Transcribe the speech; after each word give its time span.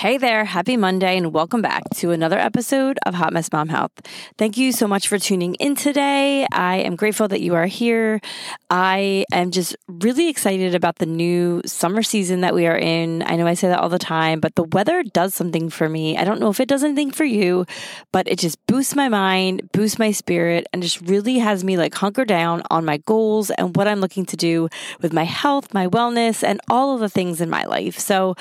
Hey 0.00 0.16
there, 0.16 0.46
happy 0.46 0.78
Monday, 0.78 1.18
and 1.18 1.30
welcome 1.34 1.60
back 1.60 1.82
to 1.96 2.10
another 2.10 2.38
episode 2.38 2.98
of 3.04 3.12
Hot 3.12 3.34
Mess 3.34 3.52
Mom 3.52 3.68
Health. 3.68 3.92
Thank 4.38 4.56
you 4.56 4.72
so 4.72 4.88
much 4.88 5.08
for 5.08 5.18
tuning 5.18 5.56
in 5.56 5.76
today. 5.76 6.46
I 6.50 6.76
am 6.76 6.96
grateful 6.96 7.28
that 7.28 7.42
you 7.42 7.54
are 7.54 7.66
here. 7.66 8.22
I 8.70 9.26
am 9.30 9.50
just 9.50 9.76
really 9.88 10.30
excited 10.30 10.74
about 10.74 10.96
the 10.96 11.04
new 11.04 11.60
summer 11.66 12.02
season 12.02 12.40
that 12.40 12.54
we 12.54 12.66
are 12.66 12.78
in. 12.78 13.22
I 13.26 13.36
know 13.36 13.46
I 13.46 13.52
say 13.52 13.68
that 13.68 13.78
all 13.78 13.90
the 13.90 13.98
time, 13.98 14.40
but 14.40 14.54
the 14.54 14.64
weather 14.64 15.02
does 15.02 15.34
something 15.34 15.68
for 15.68 15.86
me. 15.86 16.16
I 16.16 16.24
don't 16.24 16.40
know 16.40 16.48
if 16.48 16.60
it 16.60 16.68
does 16.68 16.82
anything 16.82 17.10
for 17.10 17.24
you, 17.24 17.66
but 18.10 18.26
it 18.26 18.38
just 18.38 18.56
boosts 18.64 18.96
my 18.96 19.10
mind, 19.10 19.68
boosts 19.70 19.98
my 19.98 20.12
spirit, 20.12 20.66
and 20.72 20.82
just 20.82 21.02
really 21.02 21.40
has 21.40 21.62
me 21.62 21.76
like 21.76 21.94
hunker 21.94 22.24
down 22.24 22.62
on 22.70 22.86
my 22.86 22.96
goals 23.04 23.50
and 23.50 23.76
what 23.76 23.86
I'm 23.86 24.00
looking 24.00 24.24
to 24.24 24.36
do 24.38 24.70
with 25.02 25.12
my 25.12 25.24
health, 25.24 25.74
my 25.74 25.88
wellness, 25.88 26.42
and 26.42 26.58
all 26.70 26.94
of 26.94 27.00
the 27.00 27.10
things 27.10 27.42
in 27.42 27.50
my 27.50 27.66
life. 27.66 27.98
So 27.98 28.34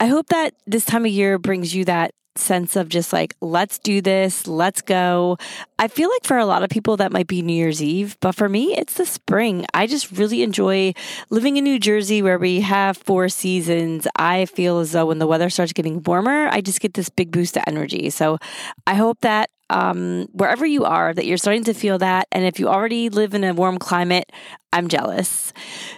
I 0.00 0.08
hope 0.08 0.26
that 0.30 0.54
this 0.66 0.84
time 0.84 1.03
time 1.04 1.10
of 1.10 1.14
year 1.14 1.38
brings 1.38 1.74
you 1.74 1.84
that 1.84 2.12
sense 2.36 2.76
of 2.76 2.88
just 2.88 3.12
like, 3.12 3.34
let's 3.40 3.78
do 3.78 4.00
this, 4.00 4.46
let's 4.46 4.80
go. 4.80 5.36
I 5.78 5.86
feel 5.86 6.08
like 6.08 6.24
for 6.24 6.38
a 6.38 6.46
lot 6.46 6.64
of 6.64 6.70
people 6.70 6.96
that 6.96 7.12
might 7.12 7.26
be 7.26 7.42
New 7.42 7.52
Year's 7.52 7.82
Eve, 7.82 8.16
but 8.20 8.34
for 8.34 8.48
me, 8.48 8.74
it's 8.76 8.94
the 8.94 9.04
spring. 9.04 9.66
I 9.74 9.86
just 9.86 10.10
really 10.12 10.42
enjoy 10.42 10.94
living 11.30 11.58
in 11.58 11.64
New 11.64 11.78
Jersey 11.78 12.22
where 12.22 12.38
we 12.38 12.62
have 12.62 12.96
four 12.96 13.28
seasons. 13.28 14.08
I 14.16 14.46
feel 14.46 14.78
as 14.78 14.92
though 14.92 15.06
when 15.06 15.18
the 15.18 15.26
weather 15.26 15.50
starts 15.50 15.74
getting 15.74 16.02
warmer, 16.02 16.48
I 16.48 16.60
just 16.60 16.80
get 16.80 16.94
this 16.94 17.10
big 17.10 17.30
boost 17.30 17.56
of 17.56 17.64
energy. 17.66 18.10
So 18.10 18.38
I 18.86 18.94
hope 18.94 19.20
that 19.20 19.50
um, 19.70 20.26
wherever 20.32 20.66
you 20.66 20.84
are, 20.84 21.12
that 21.12 21.26
you're 21.26 21.36
starting 21.36 21.64
to 21.64 21.74
feel 21.74 21.98
that. 21.98 22.28
And 22.32 22.44
if 22.44 22.58
you 22.58 22.68
already 22.68 23.10
live 23.10 23.34
in 23.34 23.44
a 23.44 23.52
warm 23.54 23.78
climate, 23.78 24.32
I'm 24.72 24.88
jealous. 24.88 25.52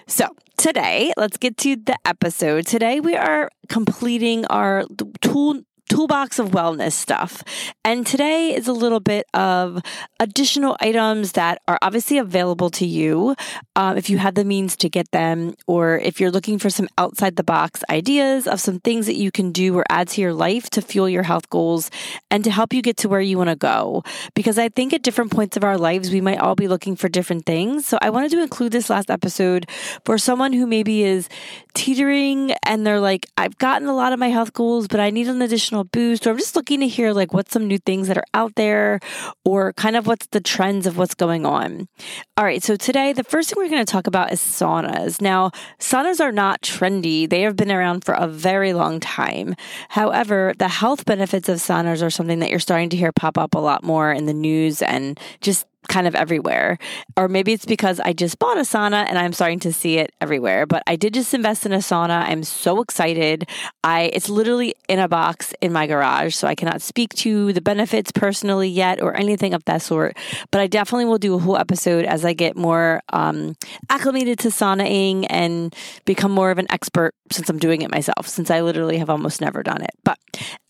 So, 0.06 0.28
today, 0.56 1.12
let's 1.16 1.36
get 1.36 1.56
to 1.58 1.76
the 1.76 1.96
episode. 2.04 2.66
Today, 2.66 3.00
we 3.00 3.16
are 3.16 3.50
completing 3.68 4.46
our 4.46 4.84
tool 5.20 5.62
toolbox 5.88 6.38
of 6.38 6.50
wellness 6.50 6.92
stuff. 6.92 7.42
And 7.84 8.06
today 8.06 8.54
is 8.54 8.68
a 8.68 8.72
little 8.72 9.00
bit 9.00 9.26
of 9.34 9.80
additional 10.18 10.76
items 10.80 11.32
that 11.32 11.60
are 11.68 11.78
obviously 11.82 12.18
available 12.18 12.70
to 12.70 12.86
you 12.86 13.36
um, 13.76 13.96
if 13.96 14.10
you 14.10 14.18
have 14.18 14.34
the 14.34 14.44
means 14.44 14.76
to 14.78 14.88
get 14.88 15.10
them, 15.12 15.54
or 15.66 15.98
if 15.98 16.20
you're 16.20 16.30
looking 16.30 16.58
for 16.58 16.70
some 16.70 16.88
outside 16.98 17.36
the 17.36 17.44
box 17.44 17.84
ideas 17.90 18.46
of 18.46 18.60
some 18.60 18.80
things 18.80 19.06
that 19.06 19.16
you 19.16 19.30
can 19.30 19.52
do 19.52 19.76
or 19.76 19.84
add 19.90 20.08
to 20.08 20.20
your 20.20 20.32
life 20.32 20.70
to 20.70 20.82
fuel 20.82 21.08
your 21.08 21.22
health 21.22 21.48
goals 21.50 21.90
and 22.30 22.42
to 22.44 22.50
help 22.50 22.72
you 22.72 22.82
get 22.82 22.96
to 22.98 23.08
where 23.08 23.20
you 23.20 23.38
want 23.38 23.50
to 23.50 23.56
go. 23.56 24.02
Because 24.34 24.58
I 24.58 24.68
think 24.68 24.92
at 24.92 25.02
different 25.02 25.30
points 25.30 25.56
of 25.56 25.64
our 25.64 25.78
lives, 25.78 26.10
we 26.10 26.20
might 26.20 26.38
all 26.38 26.54
be 26.54 26.68
looking 26.68 26.96
for 26.96 27.08
different 27.08 27.46
things. 27.46 27.86
So 27.86 27.98
I 28.00 28.10
wanted 28.10 28.30
to 28.32 28.42
include 28.42 28.72
this 28.72 28.90
last 28.90 29.10
episode 29.10 29.66
for 30.04 30.18
someone 30.18 30.52
who 30.52 30.66
maybe 30.66 31.02
is 31.02 31.28
teetering 31.74 32.52
and 32.64 32.86
they're 32.86 33.00
like, 33.00 33.26
I've 33.36 33.58
gotten 33.58 33.88
a 33.88 33.94
lot 33.94 34.12
of 34.12 34.18
my 34.18 34.28
health 34.28 34.52
goals, 34.52 34.88
but 34.88 35.00
I 35.00 35.10
need 35.10 35.28
an 35.28 35.42
additional 35.42 35.75
boost 35.84 36.26
or 36.26 36.30
I'm 36.30 36.38
just 36.38 36.56
looking 36.56 36.80
to 36.80 36.88
hear 36.88 37.12
like 37.12 37.32
what's 37.32 37.52
some 37.52 37.66
new 37.66 37.78
things 37.78 38.08
that 38.08 38.18
are 38.18 38.24
out 38.34 38.54
there 38.56 39.00
or 39.44 39.72
kind 39.74 39.96
of 39.96 40.06
what's 40.06 40.26
the 40.28 40.40
trends 40.40 40.86
of 40.86 40.96
what's 40.98 41.14
going 41.14 41.46
on. 41.46 41.88
All 42.36 42.44
right, 42.44 42.62
so 42.62 42.76
today 42.76 43.12
the 43.12 43.24
first 43.24 43.48
thing 43.50 43.62
we're 43.62 43.70
going 43.70 43.84
to 43.84 43.90
talk 43.90 44.06
about 44.06 44.32
is 44.32 44.40
saunas. 44.40 45.20
Now, 45.20 45.50
saunas 45.78 46.20
are 46.20 46.32
not 46.32 46.62
trendy. 46.62 47.28
They 47.28 47.42
have 47.42 47.56
been 47.56 47.72
around 47.72 48.04
for 48.04 48.14
a 48.14 48.26
very 48.26 48.72
long 48.72 49.00
time. 49.00 49.54
However, 49.88 50.54
the 50.58 50.68
health 50.68 51.04
benefits 51.04 51.48
of 51.48 51.58
saunas 51.58 52.02
are 52.02 52.10
something 52.10 52.40
that 52.40 52.50
you're 52.50 52.58
starting 52.58 52.90
to 52.90 52.96
hear 52.96 53.12
pop 53.12 53.38
up 53.38 53.54
a 53.54 53.58
lot 53.58 53.82
more 53.82 54.12
in 54.12 54.26
the 54.26 54.34
news 54.34 54.82
and 54.82 55.18
just 55.40 55.66
kind 55.88 56.06
of 56.06 56.14
everywhere. 56.14 56.78
Or 57.16 57.28
maybe 57.28 57.52
it's 57.52 57.66
because 57.66 58.00
I 58.00 58.12
just 58.12 58.38
bought 58.38 58.58
a 58.58 58.62
sauna 58.62 59.06
and 59.08 59.18
I'm 59.18 59.32
starting 59.32 59.60
to 59.60 59.72
see 59.72 59.98
it 59.98 60.12
everywhere. 60.20 60.66
But 60.66 60.82
I 60.86 60.96
did 60.96 61.14
just 61.14 61.34
invest 61.34 61.66
in 61.66 61.72
a 61.72 61.78
sauna. 61.78 62.22
I'm 62.28 62.42
so 62.42 62.80
excited. 62.80 63.48
I 63.84 64.10
it's 64.12 64.28
literally 64.28 64.74
in 64.88 64.98
a 64.98 65.08
box 65.08 65.54
in 65.60 65.72
my 65.72 65.86
garage, 65.86 66.34
so 66.34 66.48
I 66.48 66.54
cannot 66.54 66.82
speak 66.82 67.14
to 67.14 67.52
the 67.52 67.60
benefits 67.60 68.12
personally 68.12 68.68
yet 68.68 69.00
or 69.02 69.16
anything 69.16 69.54
of 69.54 69.64
that 69.64 69.82
sort. 69.82 70.16
But 70.50 70.60
I 70.60 70.66
definitely 70.66 71.06
will 71.06 71.18
do 71.18 71.34
a 71.34 71.38
whole 71.38 71.56
episode 71.56 72.04
as 72.04 72.24
I 72.24 72.32
get 72.32 72.56
more 72.56 73.02
um, 73.12 73.56
acclimated 73.90 74.38
to 74.40 74.48
saunaing 74.48 75.26
and 75.30 75.74
become 76.04 76.32
more 76.32 76.50
of 76.50 76.58
an 76.58 76.66
expert 76.70 77.14
since 77.30 77.48
I'm 77.48 77.58
doing 77.58 77.82
it 77.82 77.90
myself, 77.90 78.28
since 78.28 78.50
I 78.50 78.60
literally 78.60 78.98
have 78.98 79.10
almost 79.10 79.40
never 79.40 79.62
done 79.62 79.82
it. 79.82 79.90
But 80.04 80.18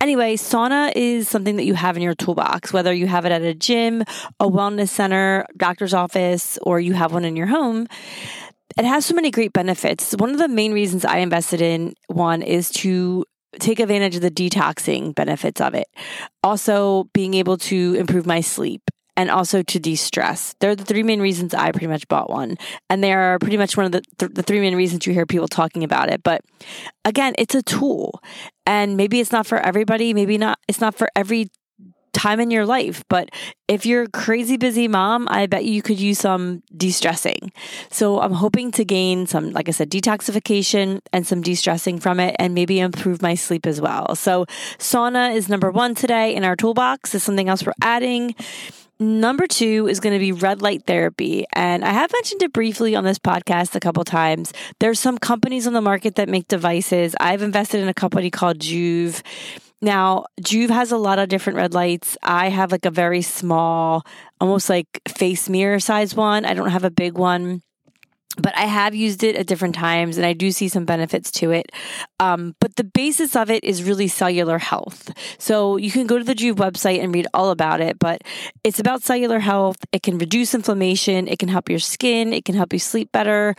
anyway, 0.01 0.37
sauna 0.37 0.93
is 0.95 1.29
something 1.29 1.57
that 1.57 1.65
you 1.65 1.75
have 1.75 1.97
in 1.97 2.03
your 2.03 2.15
toolbox, 2.15 2.73
whether 2.73 2.93
you 2.93 3.07
have 3.07 3.27
it 3.27 3.33
at 3.33 3.43
a 3.43 3.55
gym, 3.55 4.03
a 4.41 4.49
wellness 4.49 4.89
center 4.89 5.06
center, 5.07 5.47
doctor's 5.57 5.95
office, 5.95 6.59
or 6.63 6.81
you 6.81 6.93
have 6.93 7.13
one 7.13 7.25
in 7.25 7.37
your 7.37 7.47
home, 7.47 7.87
it 8.77 8.85
has 8.85 9.07
so 9.07 9.15
many 9.15 9.31
great 9.31 9.53
benefits. 9.53 10.13
One 10.19 10.31
of 10.31 10.39
the 10.39 10.49
main 10.49 10.73
reasons 10.73 11.05
I 11.05 11.19
invested 11.19 11.63
in 11.63 11.95
one 12.09 12.43
is 12.43 12.71
to 12.83 13.25
take 13.61 13.79
advantage 13.79 14.17
of 14.17 14.23
the 14.23 14.31
detoxing 14.31 15.15
benefits 15.15 15.61
of 15.61 15.75
it. 15.75 15.87
Also, 16.43 17.09
being 17.15 17.35
able 17.35 17.57
to 17.57 17.95
improve 17.95 18.27
my 18.27 18.41
sleep 18.41 18.83
and 19.17 19.31
also 19.31 19.63
to 19.63 19.79
de-stress. 19.79 20.55
They're 20.61 20.77
the 20.77 20.85
three 20.85 21.03
main 21.03 21.21
reasons 21.21 21.55
I 21.55 21.71
pretty 21.71 21.87
much 21.87 22.07
bought 22.09 22.29
one. 22.29 22.57
And 22.91 23.03
they 23.03 23.15
are 23.15 23.39
pretty 23.39 23.57
much 23.57 23.77
one 23.77 23.87
of 23.87 23.93
the, 23.93 24.03
th- 24.19 24.35
the 24.35 24.43
three 24.43 24.61
main 24.61 24.75
reasons 24.75 25.07
you 25.07 25.15
hear 25.15 25.25
people 25.25 25.49
talking 25.49 25.85
about 25.85 26.11
it. 26.11 26.23
But 26.23 26.43
again, 27.05 27.33
it's 27.39 27.55
a 27.55 27.63
tool. 27.63 28.21
And 28.67 28.97
maybe 28.97 29.21
it's 29.21 29.33
not 29.33 29.47
for 29.47 29.59
everybody, 29.59 30.13
maybe 30.13 30.37
not 30.37 30.59
it's 30.69 30.83
not 30.83 30.95
for 30.95 31.09
every 31.17 31.49
time 32.17 32.41
in 32.41 32.51
your 32.51 32.67
life. 32.67 33.05
But 33.09 33.31
if 33.69 33.85
you're 33.85 34.05
a 34.05 34.09
crazy 34.09 34.57
busy 34.57 34.89
mom, 34.89 35.29
I 35.31 35.47
bet 35.47 35.65
you 35.65 35.83
could 35.83 36.01
use 36.01 36.19
some 36.19 36.63
de 36.77 36.91
stressing. 36.91 37.53
So 37.91 38.21
I'm 38.21 38.33
hoping 38.33 38.73
to 38.73 38.85
gain 38.85 39.27
some, 39.27 39.51
like 39.51 39.69
I 39.69 39.73
said, 39.73 39.91
detoxification 39.91 41.01
and 41.13 41.27
some 41.27 41.43
de 41.43 41.55
stressing 41.55 42.01
from 42.01 42.19
it 42.19 42.35
and 42.39 42.55
maybe 42.55 42.81
improve 42.81 43.23
my 43.23 43.35
sleep 43.35 43.67
as 43.67 43.81
well. 43.81 44.15
So 44.17 44.47
sauna 44.79 45.35
is 45.35 45.49
number 45.49 45.71
one 45.71 45.95
today 45.95 46.35
in 46.35 46.43
our 46.43 46.57
toolbox, 46.57 47.15
is 47.15 47.23
something 47.23 47.49
else 47.49 47.65
we're 47.65 47.73
adding. 47.83 48.35
Number 48.99 49.47
two 49.47 49.87
is 49.89 50.01
going 50.01 50.15
to 50.15 50.19
be 50.19 50.33
red 50.33 50.63
light 50.63 50.85
therapy. 50.87 51.45
And 51.53 51.85
I 51.85 51.91
have 51.91 52.11
mentioned 52.13 52.43
it 52.43 52.53
briefly 52.55 52.97
on 52.97 53.05
this 53.05 53.19
podcast 53.19 53.75
a 53.75 53.81
couple 53.81 54.05
times. 54.05 54.55
There's 54.81 54.99
some 54.99 55.19
companies 55.19 55.67
on 55.67 55.75
the 55.75 55.83
market 55.83 56.15
that 56.15 56.31
make 56.31 56.49
devices. 56.49 57.15
I've 57.21 57.43
invested 57.43 57.83
in 57.83 57.89
a 57.89 57.95
company 57.95 58.31
called 58.31 58.59
Joovv. 58.59 59.23
Now, 59.87 60.25
Joovv 60.41 60.71
has 60.71 60.91
a 60.91 60.99
lot 60.99 61.21
of 61.21 61.29
different 61.29 61.59
red 61.59 61.73
lights. 61.73 62.19
I 62.21 62.49
have 62.49 62.73
like 62.73 62.85
a 62.85 62.91
very 62.91 63.23
small, 63.23 64.03
almost 64.41 64.69
like 64.69 65.01
face 65.09 65.49
mirror 65.49 65.79
size 65.79 66.13
one. 66.13 66.45
I 66.45 66.55
don't 66.55 66.71
have 66.71 66.83
a 66.83 66.91
big 66.91 67.17
one. 67.17 67.63
But 68.37 68.57
I 68.57 68.67
have 68.67 68.95
used 68.95 69.25
it 69.25 69.37
at 69.37 69.47
different 69.47 69.75
times 69.75 70.17
and 70.17 70.27
I 70.27 70.33
do 70.33 70.51
see 70.51 70.69
some 70.69 70.85
benefits 70.85 71.31
to 71.33 71.51
it. 71.51 71.73
Um, 72.21 72.55
but 72.61 72.77
the 72.77 72.85
basis 72.85 73.35
of 73.35 73.51
it 73.51 73.65
is 73.65 73.83
really 73.83 74.09
cellular 74.09 74.59
health. 74.59 75.11
So 75.39 75.77
you 75.77 75.91
can 75.91 76.07
go 76.07 76.19
to 76.19 76.25
the 76.25 76.35
Joovv 76.35 76.57
website 76.57 77.03
and 77.03 77.15
read 77.15 77.27
all 77.35 77.51
about 77.51 77.81
it, 77.81 77.99
but 77.99 78.23
it's 78.65 78.79
about 78.79 79.03
cellular 79.03 79.39
health. 79.39 79.79
It 79.93 80.03
can 80.03 80.19
reduce 80.19 80.55
inflammation, 80.55 81.29
it 81.29 81.39
can 81.39 81.49
help 81.49 81.69
your 81.69 81.79
skin, 81.79 82.33
it 82.33 82.45
can 82.45 82.55
help 82.55 82.73
you 82.73 82.79
sleep 82.79 83.13
better. 83.13 83.55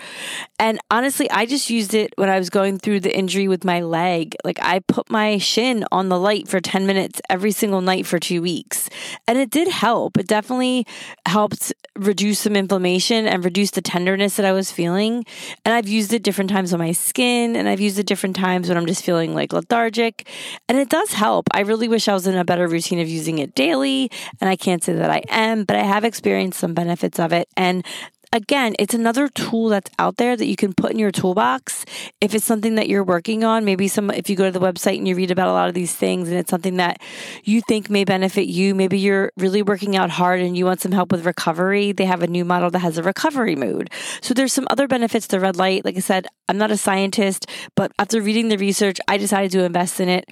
And 0.59 0.79
honestly, 0.91 1.29
I 1.31 1.45
just 1.45 1.69
used 1.69 1.93
it 1.93 2.13
when 2.15 2.29
I 2.29 2.37
was 2.37 2.49
going 2.49 2.79
through 2.79 3.01
the 3.01 3.15
injury 3.15 3.47
with 3.47 3.63
my 3.63 3.81
leg. 3.81 4.35
Like 4.43 4.59
I 4.61 4.79
put 4.79 5.09
my 5.09 5.37
shin 5.37 5.85
on 5.91 6.09
the 6.09 6.19
light 6.19 6.47
for 6.47 6.59
10 6.59 6.85
minutes 6.85 7.21
every 7.29 7.51
single 7.51 7.81
night 7.81 8.05
for 8.05 8.19
two 8.19 8.41
weeks. 8.41 8.89
And 9.27 9.37
it 9.37 9.49
did 9.49 9.67
help. 9.67 10.17
It 10.17 10.27
definitely 10.27 10.85
helped 11.25 11.73
reduce 11.99 12.39
some 12.39 12.55
inflammation 12.55 13.27
and 13.27 13.43
reduce 13.43 13.71
the 13.71 13.81
tenderness 13.81 14.35
that 14.37 14.45
I 14.45 14.51
was 14.51 14.71
feeling. 14.71 15.25
And 15.65 15.73
I've 15.73 15.87
used 15.87 16.13
it 16.13 16.23
different 16.23 16.49
times 16.49 16.73
on 16.73 16.79
my 16.79 16.91
skin 16.91 17.55
and 17.55 17.67
I've 17.67 17.79
used 17.79 17.99
it 17.99 18.05
different 18.05 18.35
times 18.35 18.69
when 18.69 18.77
I'm 18.77 18.85
just 18.85 19.03
feeling 19.03 19.33
like 19.33 19.53
lethargic. 19.53 20.27
And 20.67 20.77
it 20.77 20.89
does 20.89 21.13
help. 21.13 21.47
I 21.53 21.61
really 21.61 21.87
wish 21.87 22.07
I 22.07 22.13
was 22.13 22.27
in 22.27 22.35
a 22.35 22.45
better 22.45 22.67
routine 22.67 22.99
of 22.99 23.07
using 23.07 23.39
it 23.39 23.55
daily. 23.55 24.11
And 24.39 24.49
I 24.49 24.55
can't 24.55 24.83
say 24.83 24.93
that 24.93 25.09
I 25.09 25.23
am, 25.29 25.63
but 25.63 25.75
I 25.75 25.83
have 25.83 26.03
experienced 26.03 26.59
some 26.59 26.73
benefits 26.73 27.19
of 27.19 27.33
it. 27.33 27.47
And 27.55 27.85
again, 28.33 28.75
it's 28.79 28.93
another 28.93 29.27
tool 29.27 29.69
that's 29.69 29.89
out 29.99 30.17
there 30.17 30.35
that 30.35 30.45
you 30.45 30.55
can 30.55 30.73
put 30.73 30.91
in 30.91 30.99
your 30.99 31.11
toolbox. 31.11 31.85
If 32.21 32.33
it's 32.33 32.45
something 32.45 32.75
that 32.75 32.87
you're 32.87 33.03
working 33.03 33.43
on, 33.43 33.65
maybe 33.65 33.87
some, 33.87 34.09
if 34.11 34.29
you 34.29 34.35
go 34.35 34.45
to 34.45 34.51
the 34.51 34.59
website 34.59 34.97
and 34.97 35.07
you 35.07 35.15
read 35.15 35.31
about 35.31 35.47
a 35.47 35.53
lot 35.53 35.69
of 35.69 35.73
these 35.73 35.93
things 35.95 36.29
and 36.29 36.37
it's 36.37 36.49
something 36.49 36.77
that 36.77 37.01
you 37.43 37.61
think 37.61 37.89
may 37.89 38.03
benefit 38.03 38.47
you, 38.47 38.75
maybe 38.75 38.99
you're 38.99 39.31
really 39.37 39.61
working 39.61 39.95
out 39.95 40.09
hard 40.09 40.39
and 40.39 40.57
you 40.57 40.65
want 40.65 40.81
some 40.81 40.91
help 40.91 41.11
with 41.11 41.25
recovery. 41.25 41.91
They 41.91 42.05
have 42.05 42.23
a 42.23 42.27
new 42.27 42.45
model 42.45 42.69
that 42.71 42.79
has 42.79 42.97
a 42.97 43.03
recovery 43.03 43.55
mode. 43.55 43.89
So 44.21 44.33
there's 44.33 44.53
some 44.53 44.67
other 44.69 44.87
benefits 44.87 45.27
to 45.27 45.39
red 45.39 45.55
light. 45.55 45.85
Like 45.85 45.97
I 45.97 46.01
said, 46.01 46.27
I'm 46.47 46.57
not 46.57 46.71
a 46.71 46.77
scientist, 46.77 47.47
but 47.75 47.91
after 47.99 48.21
reading 48.21 48.49
the 48.49 48.57
research, 48.57 48.99
I 49.07 49.17
decided 49.17 49.51
to 49.51 49.63
invest 49.63 49.99
in 49.99 50.09
it 50.09 50.29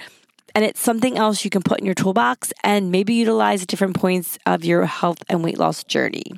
and 0.55 0.63
it's 0.63 0.79
something 0.79 1.17
else 1.17 1.43
you 1.43 1.49
can 1.51 1.61
put 1.61 1.79
in 1.79 1.85
your 1.85 1.93
toolbox 1.93 2.53
and 2.63 2.89
maybe 2.89 3.13
utilize 3.13 3.61
at 3.61 3.67
different 3.67 3.95
points 3.95 4.39
of 4.45 4.63
your 4.63 4.85
health 4.85 5.21
and 5.27 5.43
weight 5.43 5.59
loss 5.59 5.83
journey. 5.83 6.31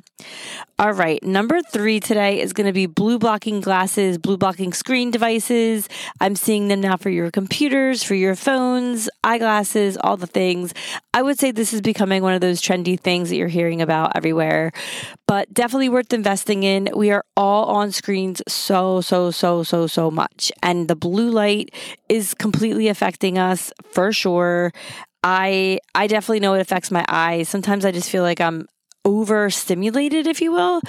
All 0.80 0.92
right, 0.92 1.20
number 1.24 1.60
three 1.60 1.98
today 1.98 2.40
is 2.40 2.52
going 2.52 2.68
to 2.68 2.72
be 2.72 2.86
blue 2.86 3.18
blocking 3.18 3.60
glasses, 3.60 4.16
blue 4.16 4.36
blocking 4.36 4.72
screen 4.72 5.10
devices. 5.10 5.88
I'm 6.20 6.36
seeing 6.36 6.68
them 6.68 6.80
now 6.80 6.96
for 6.96 7.10
your 7.10 7.32
computers, 7.32 8.04
for 8.04 8.14
your 8.14 8.36
phones, 8.36 9.10
eyeglasses, 9.24 9.96
all 9.96 10.16
the 10.16 10.28
things. 10.28 10.72
I 11.12 11.22
would 11.22 11.36
say 11.36 11.50
this 11.50 11.72
is 11.72 11.80
becoming 11.80 12.22
one 12.22 12.32
of 12.32 12.40
those 12.40 12.62
trendy 12.62 12.96
things 12.98 13.30
that 13.30 13.34
you're 13.34 13.48
hearing 13.48 13.82
about 13.82 14.12
everywhere, 14.14 14.70
but 15.26 15.52
definitely 15.52 15.88
worth 15.88 16.12
investing 16.12 16.62
in. 16.62 16.88
We 16.94 17.10
are 17.10 17.24
all 17.36 17.64
on 17.64 17.90
screens 17.90 18.40
so, 18.46 19.00
so, 19.00 19.32
so, 19.32 19.64
so, 19.64 19.88
so 19.88 20.12
much. 20.12 20.52
And 20.62 20.86
the 20.86 20.94
blue 20.94 21.30
light 21.30 21.74
is 22.08 22.34
completely 22.34 22.86
affecting 22.86 23.36
us 23.36 23.72
for 23.90 24.12
sure. 24.12 24.72
I 25.24 25.80
I 25.96 26.06
definitely 26.06 26.38
know 26.38 26.54
it 26.54 26.60
affects 26.60 26.92
my 26.92 27.04
eyes. 27.08 27.48
Sometimes 27.48 27.84
I 27.84 27.90
just 27.90 28.08
feel 28.08 28.22
like 28.22 28.40
I'm 28.40 28.68
overstimulated, 29.08 30.26
if 30.26 30.40
you 30.40 30.52
will, 30.52 30.80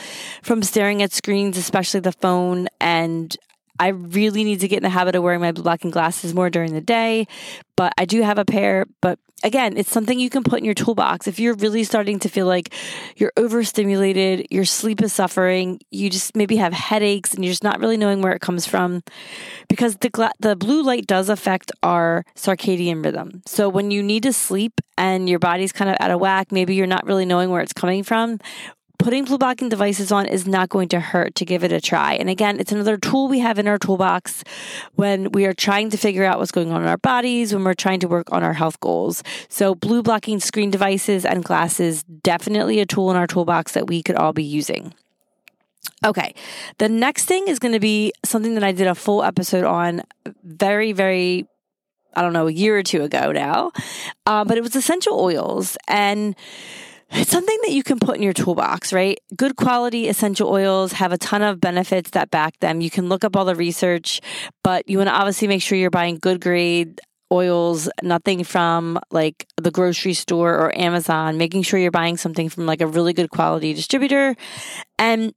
from 0.41 0.61
staring 0.61 1.01
at 1.01 1.13
screens, 1.13 1.57
especially 1.57 2.01
the 2.01 2.11
phone. 2.11 2.67
And 2.79 3.35
I 3.79 3.89
really 3.89 4.43
need 4.43 4.59
to 4.59 4.67
get 4.67 4.77
in 4.77 4.83
the 4.83 4.89
habit 4.89 5.15
of 5.15 5.23
wearing 5.23 5.39
my 5.39 5.53
blocking 5.53 5.89
glasses 5.89 6.33
more 6.33 6.49
during 6.49 6.73
the 6.73 6.81
day. 6.81 7.27
But 7.75 7.93
I 7.97 8.05
do 8.05 8.21
have 8.21 8.37
a 8.37 8.45
pair. 8.45 8.85
But 9.01 9.19
again, 9.43 9.77
it's 9.77 9.91
something 9.91 10.19
you 10.19 10.29
can 10.29 10.43
put 10.43 10.59
in 10.59 10.65
your 10.65 10.73
toolbox. 10.73 11.27
If 11.27 11.39
you're 11.39 11.55
really 11.55 11.83
starting 11.83 12.19
to 12.19 12.29
feel 12.29 12.45
like 12.45 12.73
you're 13.15 13.33
overstimulated, 13.37 14.47
your 14.49 14.65
sleep 14.65 15.01
is 15.01 15.13
suffering, 15.13 15.79
you 15.91 16.09
just 16.09 16.35
maybe 16.35 16.57
have 16.57 16.73
headaches 16.73 17.33
and 17.33 17.43
you're 17.43 17.51
just 17.51 17.63
not 17.63 17.79
really 17.79 17.97
knowing 17.97 18.21
where 18.21 18.33
it 18.33 18.41
comes 18.41 18.65
from, 18.65 19.03
because 19.67 19.97
the 19.97 20.09
gla- 20.09 20.33
the 20.39 20.55
blue 20.55 20.83
light 20.83 21.07
does 21.07 21.29
affect 21.29 21.71
our 21.83 22.23
circadian 22.35 23.03
rhythm. 23.03 23.41
So 23.45 23.69
when 23.69 23.91
you 23.91 24.03
need 24.03 24.23
to 24.23 24.33
sleep 24.33 24.81
and 24.97 25.29
your 25.29 25.39
body's 25.39 25.71
kind 25.71 25.89
of 25.89 25.97
out 25.99 26.11
of 26.11 26.19
whack, 26.19 26.51
maybe 26.51 26.75
you're 26.75 26.87
not 26.87 27.05
really 27.05 27.25
knowing 27.25 27.49
where 27.49 27.61
it's 27.61 27.73
coming 27.73 28.03
from 28.03 28.39
putting 28.99 29.23
blue 29.23 29.37
blocking 29.37 29.69
devices 29.69 30.11
on 30.11 30.25
is 30.25 30.45
not 30.45 30.69
going 30.69 30.89
to 30.89 30.99
hurt 30.99 31.33
to 31.35 31.45
give 31.45 31.63
it 31.63 31.71
a 31.71 31.79
try. 31.79 32.13
And 32.13 32.29
again, 32.29 32.59
it's 32.59 32.71
another 32.71 32.97
tool 32.97 33.29
we 33.29 33.39
have 33.39 33.57
in 33.57 33.67
our 33.67 33.79
toolbox 33.79 34.43
when 34.95 35.31
we 35.31 35.45
are 35.45 35.53
trying 35.53 35.89
to 35.91 35.97
figure 35.97 36.25
out 36.25 36.37
what's 36.37 36.51
going 36.51 36.71
on 36.71 36.81
in 36.81 36.87
our 36.87 36.97
bodies, 36.97 37.53
when 37.53 37.63
we're 37.63 37.73
trying 37.73 38.01
to 38.01 38.07
work 38.07 38.31
on 38.31 38.43
our 38.43 38.53
health 38.53 38.79
goals. 38.81 39.23
So, 39.47 39.73
blue 39.73 40.03
blocking 40.03 40.39
screen 40.39 40.69
devices 40.69 41.25
and 41.25 41.43
glasses, 41.43 42.03
definitely 42.03 42.81
a 42.81 42.85
tool 42.85 43.09
in 43.09 43.17
our 43.17 43.25
toolbox 43.25 43.71
that 43.71 43.87
we 43.87 44.03
could 44.03 44.15
all 44.15 44.33
be 44.33 44.43
using. 44.43 44.93
Okay, 46.05 46.35
the 46.77 46.89
next 46.89 47.25
thing 47.25 47.47
is 47.47 47.57
going 47.57 47.73
to 47.73 47.79
be 47.79 48.13
something 48.23 48.53
that 48.53 48.63
I 48.63 48.73
did 48.73 48.87
a 48.87 48.95
full 48.95 49.23
episode 49.23 49.63
on 49.63 50.03
very, 50.43 50.91
very 50.91 51.47
I 52.15 52.21
don't 52.21 52.33
know, 52.33 52.47
a 52.47 52.51
year 52.51 52.77
or 52.77 52.83
two 52.83 53.03
ago 53.03 53.31
now. 53.31 53.71
Uh, 54.25 54.43
but 54.43 54.57
it 54.57 54.61
was 54.61 54.75
essential 54.75 55.19
oils. 55.19 55.77
And 55.87 56.35
it's 57.11 57.31
something 57.31 57.57
that 57.63 57.71
you 57.71 57.83
can 57.83 57.99
put 57.99 58.15
in 58.17 58.23
your 58.23 58.33
toolbox, 58.33 58.93
right? 58.93 59.19
Good 59.35 59.55
quality 59.55 60.07
essential 60.07 60.49
oils 60.49 60.93
have 60.93 61.11
a 61.11 61.17
ton 61.17 61.41
of 61.41 61.59
benefits 61.59 62.11
that 62.11 62.31
back 62.31 62.59
them. 62.59 62.81
You 62.81 62.89
can 62.89 63.09
look 63.09 63.23
up 63.23 63.35
all 63.35 63.45
the 63.45 63.55
research, 63.55 64.21
but 64.63 64.87
you 64.89 64.97
want 64.97 65.09
to 65.09 65.13
obviously 65.13 65.47
make 65.47 65.61
sure 65.61 65.77
you're 65.77 65.89
buying 65.89 66.17
good 66.17 66.41
grade 66.41 67.01
oils, 67.31 67.89
nothing 68.01 68.43
from 68.43 68.99
like 69.11 69.47
the 69.57 69.71
grocery 69.71 70.13
store 70.13 70.55
or 70.55 70.75
Amazon, 70.77 71.37
making 71.37 71.61
sure 71.63 71.79
you're 71.79 71.91
buying 71.91 72.17
something 72.17 72.49
from 72.49 72.65
like 72.65 72.81
a 72.81 72.87
really 72.87 73.13
good 73.13 73.29
quality 73.29 73.73
distributor. 73.73 74.35
And 74.97 75.33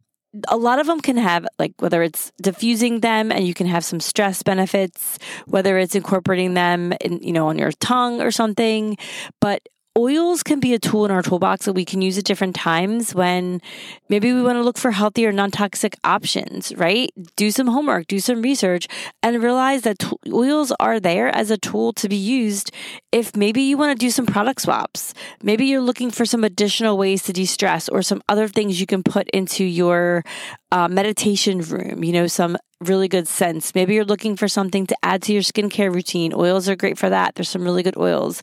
a 0.48 0.56
lot 0.56 0.78
of 0.78 0.86
them 0.86 1.00
can 1.00 1.16
have 1.16 1.46
like 1.58 1.74
whether 1.78 2.02
it's 2.02 2.32
diffusing 2.40 3.00
them 3.00 3.30
and 3.30 3.46
you 3.46 3.52
can 3.52 3.66
have 3.66 3.84
some 3.84 4.00
stress 4.00 4.42
benefits 4.42 5.18
whether 5.46 5.76
it's 5.76 5.94
incorporating 5.94 6.54
them 6.54 6.94
in 7.02 7.18
you 7.18 7.32
know 7.32 7.48
on 7.48 7.58
your 7.58 7.70
tongue 7.72 8.18
or 8.22 8.30
something 8.30 8.96
but 9.42 9.60
oils 9.96 10.42
can 10.42 10.60
be 10.60 10.74
a 10.74 10.78
tool 10.78 11.04
in 11.04 11.10
our 11.10 11.22
toolbox 11.22 11.66
that 11.66 11.74
we 11.74 11.84
can 11.84 12.00
use 12.00 12.16
at 12.16 12.24
different 12.24 12.54
times 12.54 13.14
when 13.14 13.60
maybe 14.08 14.32
we 14.32 14.42
want 14.42 14.56
to 14.56 14.62
look 14.62 14.78
for 14.78 14.90
healthier, 14.90 15.32
non 15.32 15.50
toxic 15.50 15.96
options, 16.04 16.74
right? 16.76 17.10
Do 17.36 17.50
some 17.50 17.66
homework, 17.66 18.06
do 18.06 18.18
some 18.18 18.42
research, 18.42 18.88
and 19.22 19.42
realize 19.42 19.82
that 19.82 19.98
t- 19.98 20.16
oils 20.32 20.72
are 20.80 20.98
there 20.98 21.28
as 21.28 21.50
a 21.50 21.58
tool 21.58 21.92
to 21.94 22.08
be 22.08 22.16
used 22.16 22.70
if 23.10 23.36
maybe 23.36 23.62
you 23.62 23.76
want 23.76 23.98
to 23.98 24.06
do 24.06 24.10
some 24.10 24.26
product 24.26 24.62
swaps. 24.62 25.14
Maybe 25.42 25.66
you're 25.66 25.82
looking 25.82 26.10
for 26.10 26.24
some 26.24 26.44
additional 26.44 26.96
ways 26.96 27.22
to 27.24 27.32
de 27.32 27.44
stress 27.44 27.88
or 27.88 28.02
some 28.02 28.22
other 28.28 28.48
things 28.48 28.80
you 28.80 28.86
can 28.86 29.02
put 29.02 29.28
into 29.30 29.64
your 29.64 30.24
uh, 30.70 30.88
meditation 30.88 31.60
room, 31.60 32.02
you 32.02 32.12
know, 32.12 32.26
some 32.26 32.56
really 32.88 33.08
good 33.08 33.28
scents. 33.28 33.74
Maybe 33.74 33.94
you're 33.94 34.04
looking 34.04 34.36
for 34.36 34.48
something 34.48 34.86
to 34.86 34.96
add 35.02 35.22
to 35.22 35.32
your 35.32 35.42
skincare 35.42 35.92
routine. 35.92 36.32
Oils 36.34 36.68
are 36.68 36.76
great 36.76 36.98
for 36.98 37.10
that. 37.10 37.34
There's 37.34 37.48
some 37.48 37.64
really 37.64 37.82
good 37.82 37.96
oils. 37.96 38.42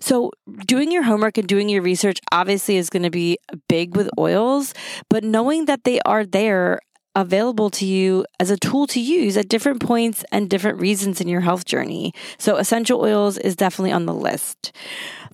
So, 0.00 0.32
doing 0.66 0.90
your 0.92 1.02
homework 1.02 1.38
and 1.38 1.48
doing 1.48 1.68
your 1.68 1.82
research 1.82 2.20
obviously 2.32 2.76
is 2.76 2.90
going 2.90 3.02
to 3.02 3.10
be 3.10 3.38
big 3.68 3.96
with 3.96 4.08
oils, 4.18 4.74
but 5.08 5.24
knowing 5.24 5.66
that 5.66 5.84
they 5.84 6.00
are 6.00 6.24
there 6.24 6.80
available 7.14 7.68
to 7.68 7.84
you 7.84 8.24
as 8.38 8.50
a 8.50 8.56
tool 8.56 8.86
to 8.86 9.00
use 9.00 9.36
at 9.36 9.48
different 9.48 9.80
points 9.80 10.24
and 10.30 10.48
different 10.48 10.80
reasons 10.80 11.20
in 11.20 11.26
your 11.26 11.40
health 11.40 11.64
journey. 11.64 12.12
So, 12.38 12.56
essential 12.56 13.00
oils 13.00 13.38
is 13.38 13.56
definitely 13.56 13.92
on 13.92 14.06
the 14.06 14.14
list. 14.14 14.72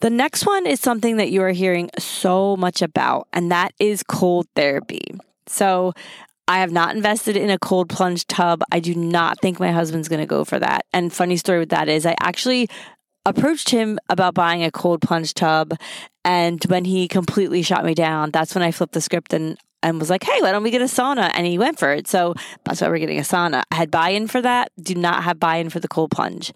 The 0.01 0.11
next 0.11 0.47
one 0.47 0.67
is 0.67 0.81
something 0.81 1.19
that 1.19 1.31
you 1.31 1.43
are 1.43 1.51
hearing 1.51 1.91
so 1.99 2.57
much 2.57 2.83
about, 2.83 3.29
and 3.33 3.51
that 3.51 3.73
is 3.79 4.03
cold 4.03 4.47
therapy. 4.57 5.15
So, 5.47 5.93
I 6.47 6.59
have 6.59 6.73
not 6.73 6.95
invested 6.95 7.37
in 7.37 7.51
a 7.51 7.59
cold 7.59 7.89
plunge 7.89 8.27
tub. 8.27 8.63
I 8.71 8.81
do 8.81 8.95
not 8.95 9.41
think 9.41 9.59
my 9.59 9.73
husband's 9.73 10.09
going 10.09 10.21
to 10.21 10.27
go 10.27 10.45
for 10.45 10.59
that. 10.59 10.85
And 10.93 11.13
funny 11.13 11.37
story 11.37 11.59
with 11.61 11.71
that 11.71 11.89
is 11.89 12.05
I 12.05 12.17
actually 12.21 12.69
approached 13.25 13.71
him 13.71 13.99
about 14.11 14.35
buying 14.35 14.63
a 14.63 14.71
cold 14.71 15.01
plunge 15.01 15.33
tub 15.33 15.75
and 16.25 16.65
when 16.65 16.85
he 16.85 17.07
completely 17.07 17.63
shot 17.63 17.85
me 17.85 17.95
down, 17.95 18.31
that's 18.31 18.55
when 18.55 18.63
I 18.65 18.71
flipped 18.71 18.95
the 18.95 19.01
script 19.01 19.33
and 19.33 19.59
and 19.83 20.01
was 20.01 20.09
like, 20.09 20.25
"Hey, 20.25 20.41
why 20.41 20.51
don't 20.51 20.63
we 20.63 20.71
get 20.71 20.81
a 20.81 20.87
sauna?" 20.87 21.31
And 21.35 21.47
he 21.47 21.59
went 21.59 21.79
for 21.79 21.93
it. 21.93 22.09
So 22.09 22.35
that's 22.65 22.81
why 22.81 22.89
we're 22.89 22.99
getting 22.99 23.19
a 23.19 23.23
sauna. 23.23 23.63
I 23.71 23.75
had 23.75 23.91
buy-in 23.91 24.29
for 24.29 24.41
that. 24.41 24.73
Do 24.81 24.95
not 24.95 25.25
have 25.25 25.39
buy-in 25.39 25.69
for 25.69 25.79
the 25.79 25.89
cold 25.89 26.11
plunge. 26.11 26.53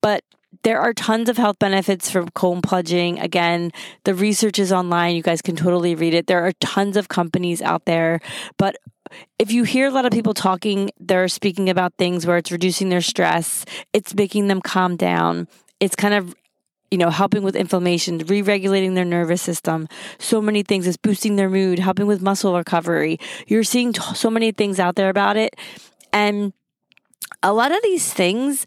But 0.00 0.24
there 0.64 0.80
are 0.80 0.92
tons 0.92 1.28
of 1.28 1.36
health 1.36 1.60
benefits 1.60 2.10
from 2.10 2.28
cold 2.30 2.64
plunging. 2.64 3.20
Again, 3.20 3.70
the 4.04 4.14
research 4.14 4.58
is 4.58 4.72
online. 4.72 5.14
You 5.14 5.22
guys 5.22 5.42
can 5.42 5.54
totally 5.54 5.94
read 5.94 6.12
it. 6.12 6.26
There 6.26 6.44
are 6.44 6.52
tons 6.60 6.96
of 6.96 7.08
companies 7.08 7.62
out 7.62 7.84
there, 7.84 8.20
but 8.58 8.76
if 9.38 9.52
you 9.52 9.64
hear 9.64 9.86
a 9.86 9.90
lot 9.90 10.04
of 10.04 10.12
people 10.12 10.34
talking, 10.34 10.90
they're 10.98 11.28
speaking 11.28 11.68
about 11.70 11.94
things 11.98 12.26
where 12.26 12.36
it's 12.36 12.52
reducing 12.52 12.88
their 12.88 13.00
stress, 13.00 13.64
it's 13.92 14.14
making 14.14 14.48
them 14.48 14.60
calm 14.60 14.96
down, 14.96 15.48
it's 15.80 15.96
kind 15.96 16.14
of 16.14 16.34
you 16.92 16.98
know, 16.98 17.08
helping 17.08 17.42
with 17.42 17.56
inflammation, 17.56 18.18
re 18.18 18.42
regulating 18.42 18.92
their 18.92 19.04
nervous 19.06 19.40
system, 19.40 19.88
so 20.18 20.42
many 20.42 20.62
things. 20.62 20.86
It's 20.86 20.98
boosting 20.98 21.36
their 21.36 21.48
mood, 21.48 21.78
helping 21.78 22.06
with 22.06 22.20
muscle 22.20 22.54
recovery. 22.54 23.18
You're 23.46 23.64
seeing 23.64 23.94
t- 23.94 24.02
so 24.14 24.28
many 24.28 24.52
things 24.52 24.78
out 24.78 24.94
there 24.94 25.08
about 25.08 25.38
it. 25.38 25.56
And 26.12 26.52
a 27.42 27.52
lot 27.52 27.72
of 27.72 27.82
these 27.82 28.12
things, 28.12 28.64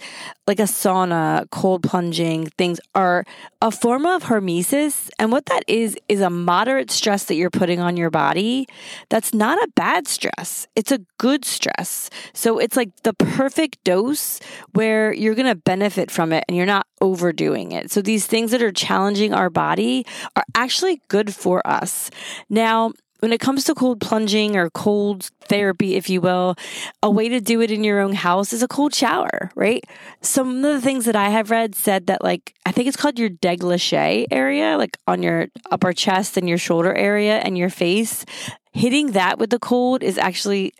like 0.47 0.59
a 0.59 0.63
sauna, 0.63 1.49
cold 1.49 1.83
plunging, 1.83 2.47
things 2.57 2.79
are 2.93 3.25
a 3.61 3.71
form 3.71 4.05
of 4.05 4.23
hormesis. 4.23 5.09
And 5.17 5.31
what 5.31 5.45
that 5.47 5.63
is, 5.67 5.97
is 6.07 6.21
a 6.21 6.29
moderate 6.29 6.91
stress 6.91 7.25
that 7.25 7.35
you're 7.35 7.49
putting 7.49 7.79
on 7.79 7.97
your 7.97 8.09
body. 8.09 8.67
That's 9.09 9.33
not 9.33 9.57
a 9.63 9.67
bad 9.75 10.07
stress, 10.07 10.67
it's 10.75 10.91
a 10.91 10.99
good 11.17 11.45
stress. 11.45 12.09
So 12.33 12.59
it's 12.59 12.77
like 12.77 12.91
the 13.03 13.13
perfect 13.13 13.83
dose 13.83 14.39
where 14.73 15.13
you're 15.13 15.35
going 15.35 15.47
to 15.47 15.55
benefit 15.55 16.11
from 16.11 16.33
it 16.33 16.43
and 16.47 16.57
you're 16.57 16.65
not 16.65 16.87
overdoing 17.01 17.71
it. 17.71 17.91
So 17.91 18.01
these 18.01 18.25
things 18.25 18.51
that 18.51 18.61
are 18.61 18.71
challenging 18.71 19.33
our 19.33 19.49
body 19.49 20.05
are 20.35 20.43
actually 20.55 21.01
good 21.07 21.33
for 21.33 21.65
us. 21.65 22.09
Now, 22.49 22.93
when 23.25 23.33
it 23.33 23.39
comes 23.39 23.63
to 23.63 23.73
cold 23.73 23.99
plunging 23.99 24.55
or 24.55 24.69
cold 24.69 25.31
therapy, 25.45 25.95
if 25.95 26.11
you 26.11 26.21
will, 26.21 26.55
a 27.01 27.09
way 27.09 27.27
to 27.27 27.41
do 27.41 27.59
it 27.59 27.71
in 27.71 27.83
your 27.83 27.99
own 27.99 28.13
house 28.13 28.53
is 28.53 28.61
a 28.61 28.67
cold 28.67 28.93
shower, 28.93 29.49
right? 29.55 29.83
Some 30.21 30.57
of 30.57 30.61
the 30.61 30.79
things 30.79 31.05
that 31.05 31.15
I 31.15 31.29
have 31.29 31.49
read 31.49 31.73
said 31.73 32.05
that, 32.05 32.23
like, 32.23 32.53
I 32.67 32.71
think 32.71 32.87
it's 32.87 32.95
called 32.95 33.17
your 33.17 33.31
deglache 33.31 34.27
area, 34.29 34.77
like 34.77 34.99
on 35.07 35.23
your 35.23 35.47
upper 35.71 35.91
chest 35.91 36.37
and 36.37 36.47
your 36.47 36.59
shoulder 36.59 36.93
area 36.93 37.39
and 37.39 37.57
your 37.57 37.71
face. 37.71 38.25
Hitting 38.73 39.13
that 39.13 39.39
with 39.39 39.49
the 39.49 39.57
cold 39.57 40.03
is 40.03 40.19
actually 40.19 40.75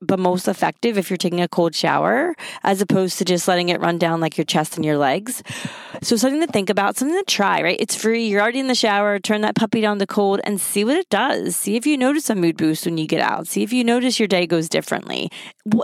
but 0.00 0.18
most 0.18 0.48
effective 0.48 0.96
if 0.96 1.10
you're 1.10 1.16
taking 1.16 1.40
a 1.40 1.48
cold 1.48 1.74
shower 1.74 2.34
as 2.62 2.80
opposed 2.80 3.18
to 3.18 3.24
just 3.24 3.46
letting 3.46 3.68
it 3.68 3.80
run 3.80 3.98
down 3.98 4.20
like 4.20 4.38
your 4.38 4.44
chest 4.44 4.76
and 4.76 4.84
your 4.84 4.96
legs. 4.96 5.42
So 6.02 6.16
something 6.16 6.40
to 6.40 6.46
think 6.46 6.70
about, 6.70 6.96
something 6.96 7.18
to 7.18 7.24
try, 7.24 7.62
right? 7.62 7.76
It's 7.78 7.94
free. 7.94 8.26
You're 8.26 8.40
already 8.40 8.60
in 8.60 8.68
the 8.68 8.74
shower. 8.74 9.18
Turn 9.18 9.42
that 9.42 9.54
puppy 9.54 9.80
down 9.80 9.98
to 9.98 10.06
cold 10.06 10.40
and 10.44 10.60
see 10.60 10.84
what 10.84 10.96
it 10.96 11.08
does. 11.10 11.56
See 11.56 11.76
if 11.76 11.86
you 11.86 11.98
notice 11.98 12.30
a 12.30 12.34
mood 12.34 12.56
boost 12.56 12.86
when 12.86 12.96
you 12.96 13.06
get 13.06 13.20
out. 13.20 13.46
See 13.46 13.62
if 13.62 13.72
you 13.72 13.84
notice 13.84 14.18
your 14.18 14.28
day 14.28 14.46
goes 14.46 14.68
differently. 14.68 15.30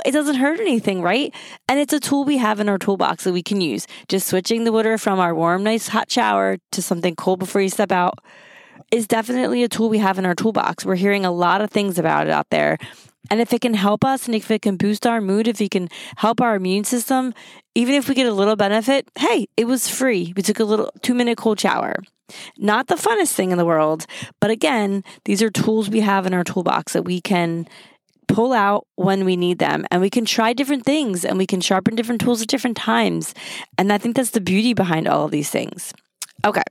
It 0.05 0.13
doesn't 0.13 0.37
hurt 0.37 0.61
anything, 0.61 1.03
right? 1.03 1.35
And 1.69 1.79
it's 1.79 1.93
a 1.93 2.01
tool 2.01 2.25
we 2.25 2.39
have 2.39 2.61
in 2.61 2.69
our 2.69 2.79
toolbox 2.79 3.25
that 3.25 3.33
we 3.33 3.43
can 3.43 3.61
use. 3.61 3.87
Just 4.09 4.29
switching 4.29 4.65
the 4.65 4.73
water 4.73 4.97
from 4.97 5.21
our 5.21 5.35
warm, 5.35 5.63
nice 5.63 5.89
hot 5.89 6.11
shower 6.11 6.57
to 6.73 6.83
something 6.83 7.15
cold 7.15 7.39
before 7.39 7.61
you 7.61 7.69
step 7.69 7.93
out 7.93 8.19
is 8.91 9.07
definitely 9.07 9.65
a 9.65 9.69
tool 9.69 9.89
we 9.89 9.99
have 9.99 10.19
in 10.19 10.27
our 10.27 10.35
toolbox. 10.35 10.85
We're 10.85 10.95
hearing 10.95 11.25
a 11.25 11.33
lot 11.33 11.61
of 11.61 11.71
things 11.71 11.99
about 11.99 12.27
it 12.27 12.33
out 12.33 12.51
there. 12.51 12.79
And 13.31 13.41
if 13.41 13.53
it 13.53 13.61
can 13.61 13.75
help 13.75 14.05
us 14.05 14.27
and 14.27 14.35
if 14.35 14.51
it 14.51 14.63
can 14.63 14.77
boost 14.77 15.07
our 15.07 15.21
mood, 15.21 15.49
if 15.49 15.61
it 15.61 15.71
can 15.71 15.89
help 16.17 16.41
our 16.41 16.57
immune 16.57 16.85
system, 16.85 17.35
even 17.75 17.95
if 17.95 18.09
we 18.09 18.15
get 18.15 18.27
a 18.27 18.33
little 18.33 18.57
benefit, 18.57 19.09
hey, 19.19 19.47
it 19.57 19.67
was 19.67 19.89
free. 19.89 20.33
We 20.37 20.43
took 20.43 20.61
a 20.61 20.65
little 20.65 20.91
two 21.03 21.15
minute 21.15 21.39
cold 21.39 21.61
shower. 21.61 21.97
Not 22.59 22.89
the 22.89 22.97
funnest 22.97 23.33
thing 23.33 23.53
in 23.53 23.59
the 23.59 23.65
world, 23.65 24.05
but 24.41 24.51
again, 24.51 25.05
these 25.27 25.43
are 25.43 25.51
tools 25.51 25.89
we 25.89 26.01
have 26.01 26.27
in 26.27 26.35
our 26.35 26.43
toolbox 26.43 26.95
that 26.95 27.05
we 27.05 27.21
can 27.21 27.69
pull 28.27 28.53
out 28.53 28.85
when 28.97 29.25
we 29.25 29.37
need 29.37 29.61
them 29.61 29.85
and 29.93 30.01
we 30.01 30.11
can 30.11 30.25
try 30.25 30.53
different 30.53 30.85
things 30.85 31.25
and 31.25 31.39
we 31.39 31.47
can 31.47 31.61
sharpen 31.61 31.95
different 31.95 32.21
tools 32.21 32.43
at 32.43 32.49
different 32.49 32.77
times. 32.77 33.33
And 33.79 33.93
I 33.93 33.99
think 33.99 34.17
that's 34.17 34.31
the 34.31 34.41
beauty 34.41 34.75
behind 34.75 35.07
all 35.07 35.25
of 35.25 35.31
these 35.31 35.51
things. 35.51 35.93
Okay 36.45 36.65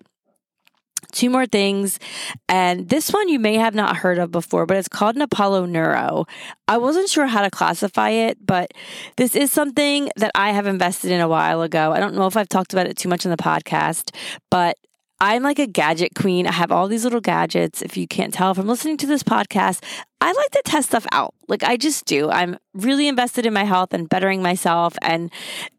two 1.16 1.30
more 1.30 1.46
things. 1.46 2.00
And 2.48 2.90
this 2.90 3.12
one 3.12 3.30
you 3.30 3.40
may 3.40 3.56
have 3.56 3.74
not 3.74 3.98
heard 3.98 4.20
of 4.20 4.32
before, 4.32 4.66
but 4.66 4.78
it's 4.78 4.88
called 4.88 5.16
an 5.16 5.22
Apollo 5.22 5.66
Neuro. 5.66 6.26
I 6.68 6.78
wasn't 6.78 7.10
sure 7.10 7.26
how 7.26 7.42
to 7.42 7.50
classify 7.50 8.10
it, 8.10 8.38
but 8.46 8.72
this 9.18 9.36
is 9.36 9.52
something 9.52 10.10
that 10.18 10.32
I 10.36 10.52
have 10.52 10.68
invested 10.68 11.12
in 11.12 11.22
a 11.22 11.28
while 11.28 11.62
ago. 11.62 11.92
I 11.92 12.00
don't 12.00 12.16
know 12.16 12.28
if 12.28 12.38
I've 12.38 12.50
talked 12.50 12.74
about 12.74 12.88
it 12.88 12.98
too 12.98 13.10
much 13.10 13.26
in 13.26 13.32
the 13.32 13.38
podcast, 13.38 14.16
but 14.52 14.78
I'm 15.22 15.44
like 15.44 15.60
a 15.60 15.68
gadget 15.68 16.14
queen. 16.14 16.46
I 16.46 16.52
have 16.52 16.72
all 16.72 16.88
these 16.88 17.06
little 17.06 17.22
gadgets. 17.22 17.82
If 17.82 17.96
you 17.96 18.08
can't 18.08 18.34
tell 18.34 18.54
from 18.54 18.68
listening 18.68 18.98
to 18.98 19.08
this 19.08 19.24
podcast, 19.24 19.82
I 20.20 20.32
like 20.32 20.52
to 20.52 20.62
test 20.66 20.90
stuff 20.90 21.06
out. 21.12 21.34
Like 21.48 21.64
I 21.64 21.78
just 21.78 22.06
do. 22.06 22.30
I'm 22.30 22.58
really 22.74 23.08
invested 23.08 23.46
in 23.46 23.54
my 23.54 23.64
health 23.64 23.94
and 23.94 24.10
bettering 24.10 24.42
myself. 24.42 24.96
And 25.02 25.32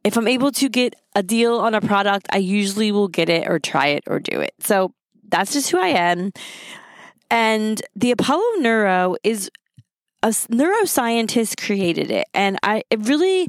if 0.05 0.17
I'm 0.17 0.29
able 0.29 0.53
to 0.53 0.69
get 0.69 0.95
a 1.15 1.23
deal 1.23 1.59
on 1.59 1.75
a 1.75 1.81
product, 1.81 2.27
I 2.31 2.39
usually 2.39 2.93
will 2.93 3.09
get 3.09 3.29
it 3.29 3.47
or 3.47 3.59
try 3.59 3.89
it 3.89 4.05
or 4.07 4.21
do 4.21 4.41
it. 4.41 4.55
So 4.61 4.95
that's 5.29 5.53
just 5.53 5.71
who 5.71 5.79
I 5.79 5.89
am. 5.89 6.33
And 7.31 7.83
the 7.95 8.11
Apollo 8.13 8.45
Neuro 8.59 9.17
is 9.25 9.51
a 10.23 10.29
neuroscientist 10.29 11.65
created 11.65 12.11
it. 12.11 12.27
And 12.35 12.59
I 12.63 12.83
it 12.91 13.01
really 13.01 13.49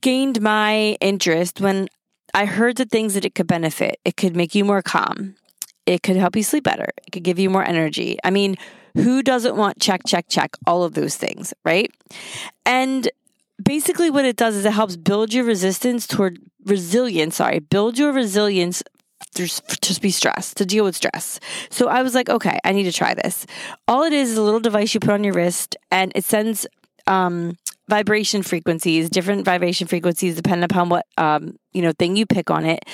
gained 0.00 0.40
my 0.40 0.96
interest 1.00 1.60
when 1.60 1.88
I 2.32 2.46
heard 2.46 2.76
the 2.76 2.84
things 2.84 3.14
that 3.14 3.24
it 3.24 3.34
could 3.34 3.46
benefit. 3.46 4.00
It 4.04 4.16
could 4.16 4.36
make 4.36 4.54
you 4.54 4.64
more 4.64 4.82
calm. 4.82 5.36
It 5.86 6.02
could 6.02 6.16
help 6.16 6.34
you 6.36 6.42
sleep 6.42 6.64
better. 6.64 6.88
It 7.06 7.10
could 7.12 7.24
give 7.24 7.38
you 7.38 7.50
more 7.50 7.64
energy. 7.64 8.18
I 8.24 8.30
mean, 8.30 8.56
who 8.94 9.22
doesn't 9.22 9.56
want 9.56 9.80
check, 9.80 10.02
check, 10.06 10.26
check, 10.28 10.56
all 10.66 10.82
of 10.82 10.94
those 10.94 11.16
things, 11.16 11.52
right? 11.64 11.90
And 12.64 13.08
basically 13.62 14.10
what 14.10 14.24
it 14.24 14.36
does 14.36 14.56
is 14.56 14.64
it 14.64 14.72
helps 14.72 14.96
build 14.96 15.32
your 15.32 15.44
resistance 15.44 16.06
toward 16.06 16.38
resilience, 16.64 17.36
sorry, 17.36 17.58
build 17.58 17.98
your 17.98 18.12
resilience 18.12 18.82
just 19.34 20.00
be 20.00 20.10
stressed 20.10 20.56
to 20.58 20.66
deal 20.66 20.84
with 20.84 20.96
stress. 20.96 21.40
So 21.70 21.88
I 21.88 22.02
was 22.02 22.14
like, 22.14 22.28
okay, 22.28 22.58
I 22.64 22.72
need 22.72 22.84
to 22.84 22.92
try 22.92 23.14
this. 23.14 23.46
All 23.88 24.02
it 24.02 24.12
is 24.12 24.30
is 24.30 24.38
a 24.38 24.42
little 24.42 24.60
device 24.60 24.94
you 24.94 25.00
put 25.00 25.10
on 25.10 25.24
your 25.24 25.34
wrist 25.34 25.76
and 25.90 26.12
it 26.14 26.24
sends 26.24 26.66
um, 27.06 27.56
vibration 27.88 28.42
frequencies, 28.42 29.10
different 29.10 29.44
vibration 29.44 29.86
frequencies 29.86 30.36
depending 30.36 30.64
upon 30.64 30.88
what 30.88 31.06
um, 31.18 31.56
you 31.72 31.82
know 31.82 31.92
thing 31.92 32.16
you 32.16 32.26
pick 32.26 32.50
on 32.50 32.64
it. 32.64 32.84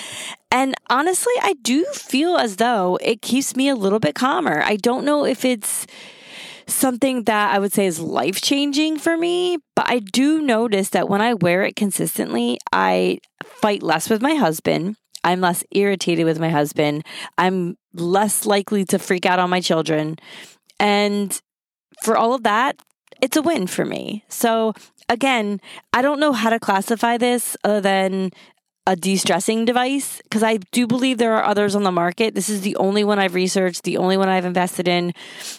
And 0.51 0.75
honestly, 0.89 1.33
I 1.43 1.55
do 1.63 1.85
feel 1.87 2.37
as 2.37 2.57
though 2.57 2.99
it 3.01 3.23
keeps 3.23 3.55
me 3.55 3.69
a 3.69 3.77
little 3.77 4.01
bit 4.01 4.15
calmer. 4.15 4.63
I 4.63 4.77
don't 4.77 5.05
know 5.05 5.25
if 5.25 5.45
it's 5.45 5.87
something 6.67 7.25
that 7.25 7.55
I 7.55 7.59
would 7.59 7.73
say 7.73 7.87
is 7.87 8.01
life 8.01 8.41
changing 8.41 8.99
for 8.99 9.17
me, 9.17 9.59
but 9.75 9.89
I 9.89 9.99
do 9.99 10.41
notice 10.41 10.91
that 10.91 11.09
when 11.09 11.21
I 11.21 11.35
wear 11.35 11.63
it 11.63 11.77
consistently, 11.77 12.59
I 12.73 13.19
fight 13.45 13.83
less 13.83 14.09
with 14.09 14.23
my 14.23 14.35
husband. 14.35 14.97
I'm 15.25 15.41
less 15.41 15.65
irritated 15.71 16.25
with 16.25 16.39
my 16.39 16.51
husband. 16.51 17.05
I'm 17.39 17.77
less 17.95 18.47
likely 18.47 18.85
to 18.87 18.99
freak 18.99 19.27
out 19.27 19.39
on 19.39 19.51
my 19.51 19.61
children. 19.61 20.19
And 20.79 21.39
for 22.03 22.17
all 22.17 22.35
of 22.35 22.43
that, 22.45 22.81
it's 23.21 23.37
a 23.37 23.43
win 23.43 23.67
for 23.67 23.85
me. 23.85 24.25
So, 24.29 24.73
again, 25.09 25.61
I 25.93 26.03
don't 26.03 26.21
know 26.21 26.33
how 26.33 26.51
to 26.51 26.59
classify 26.59 27.19
this 27.19 27.57
other 27.65 27.81
than 27.81 28.31
a 28.87 28.97
de 28.97 29.17
stressing 29.17 29.67
device 29.67 30.21
because 30.23 30.43
I 30.43 30.57
do 30.73 30.87
believe 30.87 31.19
there 31.19 31.35
are 31.35 31.45
others 31.45 31.75
on 31.75 31.83
the 31.83 31.93
market. 31.93 32.35
This 32.35 32.49
is 32.49 32.63
the 32.63 32.77
only 32.77 33.05
one 33.05 33.19
I've 33.19 33.35
researched, 33.35 33.83
the 33.83 33.99
only 33.99 34.17
one 34.17 34.29
I've 34.29 34.47
invested 34.47 34.89
in. 34.89 35.13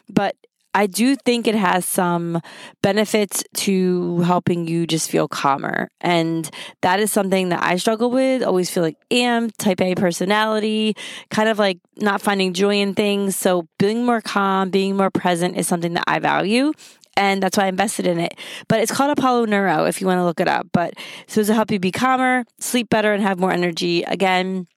But 0.09 0.35
I 0.73 0.87
do 0.87 1.15
think 1.15 1.47
it 1.47 1.55
has 1.55 1.85
some 1.85 2.41
benefits 2.81 3.43
to 3.55 4.19
helping 4.21 4.67
you 4.67 4.87
just 4.87 5.09
feel 5.09 5.27
calmer. 5.27 5.89
And 5.99 6.49
that 6.81 6.99
is 6.99 7.11
something 7.11 7.49
that 7.49 7.61
I 7.61 7.75
struggle 7.75 8.09
with, 8.09 8.43
always 8.43 8.69
feel 8.69 8.83
like 8.83 8.97
am 9.11 9.49
type 9.49 9.81
A 9.81 9.95
personality, 9.95 10.95
kind 11.29 11.49
of 11.49 11.59
like 11.59 11.79
not 11.97 12.21
finding 12.21 12.53
joy 12.53 12.75
in 12.75 12.93
things. 12.93 13.35
So 13.35 13.67
being 13.79 14.05
more 14.05 14.21
calm, 14.21 14.69
being 14.69 14.95
more 14.95 15.09
present 15.09 15.57
is 15.57 15.67
something 15.67 15.93
that 15.93 16.05
I 16.07 16.19
value. 16.19 16.71
And 17.17 17.43
that's 17.43 17.57
why 17.57 17.65
I 17.65 17.67
invested 17.67 18.07
in 18.07 18.19
it. 18.19 18.35
But 18.69 18.79
it's 18.79 18.91
called 18.91 19.11
Apollo 19.11 19.45
Neuro 19.45 19.85
if 19.85 19.99
you 19.99 20.07
want 20.07 20.19
to 20.19 20.23
look 20.23 20.39
it 20.39 20.47
up. 20.47 20.67
But 20.71 20.93
so 21.27 21.43
to 21.43 21.53
help 21.53 21.69
you 21.69 21.79
be 21.79 21.91
calmer, 21.91 22.45
sleep 22.59 22.89
better, 22.89 23.13
and 23.13 23.21
have 23.21 23.39
more 23.39 23.51
energy. 23.51 24.03
Again, 24.03 24.67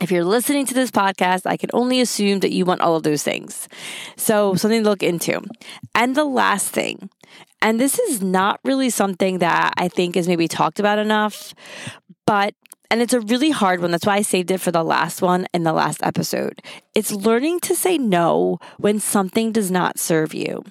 if 0.00 0.10
you're 0.10 0.24
listening 0.24 0.66
to 0.66 0.74
this 0.74 0.90
podcast, 0.90 1.42
I 1.46 1.56
can 1.56 1.70
only 1.72 2.00
assume 2.00 2.40
that 2.40 2.52
you 2.52 2.64
want 2.64 2.80
all 2.80 2.96
of 2.96 3.02
those 3.02 3.22
things. 3.22 3.68
So, 4.16 4.54
something 4.54 4.82
to 4.82 4.88
look 4.88 5.02
into. 5.02 5.42
And 5.94 6.16
the 6.16 6.24
last 6.24 6.68
thing, 6.68 7.10
and 7.60 7.78
this 7.78 7.98
is 7.98 8.22
not 8.22 8.60
really 8.64 8.90
something 8.90 9.38
that 9.38 9.74
I 9.76 9.88
think 9.88 10.16
is 10.16 10.26
maybe 10.28 10.48
talked 10.48 10.80
about 10.80 10.98
enough, 10.98 11.54
but 12.26 12.54
and 12.90 13.00
it's 13.00 13.14
a 13.14 13.20
really 13.20 13.50
hard 13.50 13.80
one. 13.80 13.90
That's 13.90 14.04
why 14.04 14.16
I 14.16 14.22
saved 14.22 14.50
it 14.50 14.60
for 14.60 14.70
the 14.70 14.84
last 14.84 15.22
one 15.22 15.46
in 15.54 15.62
the 15.62 15.72
last 15.72 16.02
episode. 16.02 16.60
It's 16.94 17.10
learning 17.10 17.60
to 17.60 17.74
say 17.74 17.96
no 17.96 18.58
when 18.76 19.00
something 19.00 19.50
does 19.50 19.70
not 19.70 19.98
serve 19.98 20.34
you. 20.34 20.62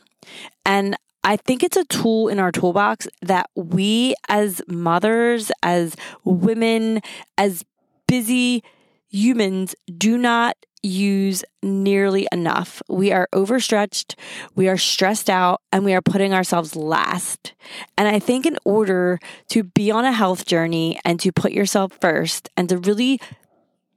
And 0.63 0.95
I 1.23 1.37
think 1.37 1.63
it's 1.63 1.77
a 1.77 1.85
tool 1.85 2.27
in 2.27 2.37
our 2.37 2.51
toolbox 2.51 3.07
that 3.23 3.49
we 3.55 4.13
as 4.29 4.61
mothers, 4.67 5.51
as 5.63 5.95
women, 6.23 7.01
as 7.39 7.65
busy 8.07 8.63
humans 9.11 9.75
do 9.97 10.17
not 10.17 10.57
use 10.83 11.43
nearly 11.61 12.27
enough. 12.31 12.81
We 12.89 13.11
are 13.11 13.27
overstretched, 13.33 14.15
we 14.55 14.67
are 14.67 14.77
stressed 14.77 15.29
out, 15.29 15.61
and 15.71 15.85
we 15.85 15.93
are 15.93 16.01
putting 16.01 16.33
ourselves 16.33 16.75
last. 16.75 17.53
And 17.97 18.07
I 18.07 18.17
think 18.17 18.45
in 18.45 18.57
order 18.65 19.19
to 19.49 19.63
be 19.63 19.91
on 19.91 20.05
a 20.05 20.11
health 20.11 20.45
journey 20.45 20.99
and 21.05 21.19
to 21.19 21.31
put 21.31 21.51
yourself 21.51 21.91
first 22.01 22.49
and 22.57 22.67
to 22.69 22.79
really 22.79 23.19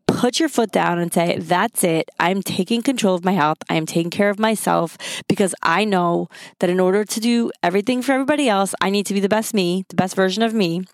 put 0.07 0.39
your 0.39 0.49
foot 0.49 0.71
down 0.71 0.99
and 0.99 1.13
say, 1.13 1.39
That's 1.39 1.85
it. 1.85 2.11
I'm 2.21 2.43
taking 2.43 2.83
control 2.83 3.15
of 3.15 3.25
my 3.25 3.33
health. 3.33 3.59
I 3.71 3.77
am 3.77 3.87
taking 3.87 4.11
care 4.11 4.31
of 4.31 4.39
myself 4.39 4.99
because 5.29 5.55
I 5.63 5.85
know 5.85 6.29
that 6.61 6.71
in 6.71 6.81
order 6.81 7.05
to 7.05 7.21
do 7.21 7.51
everything 7.63 8.03
for 8.03 8.13
everybody 8.13 8.49
else, 8.49 8.75
I 8.81 8.91
need 8.91 9.07
to 9.07 9.15
be 9.15 9.21
the 9.21 9.29
best 9.29 9.55
me, 9.55 9.85
the 9.89 9.97
best 9.97 10.15
version 10.15 10.43
of 10.43 10.53
me. 10.53 10.85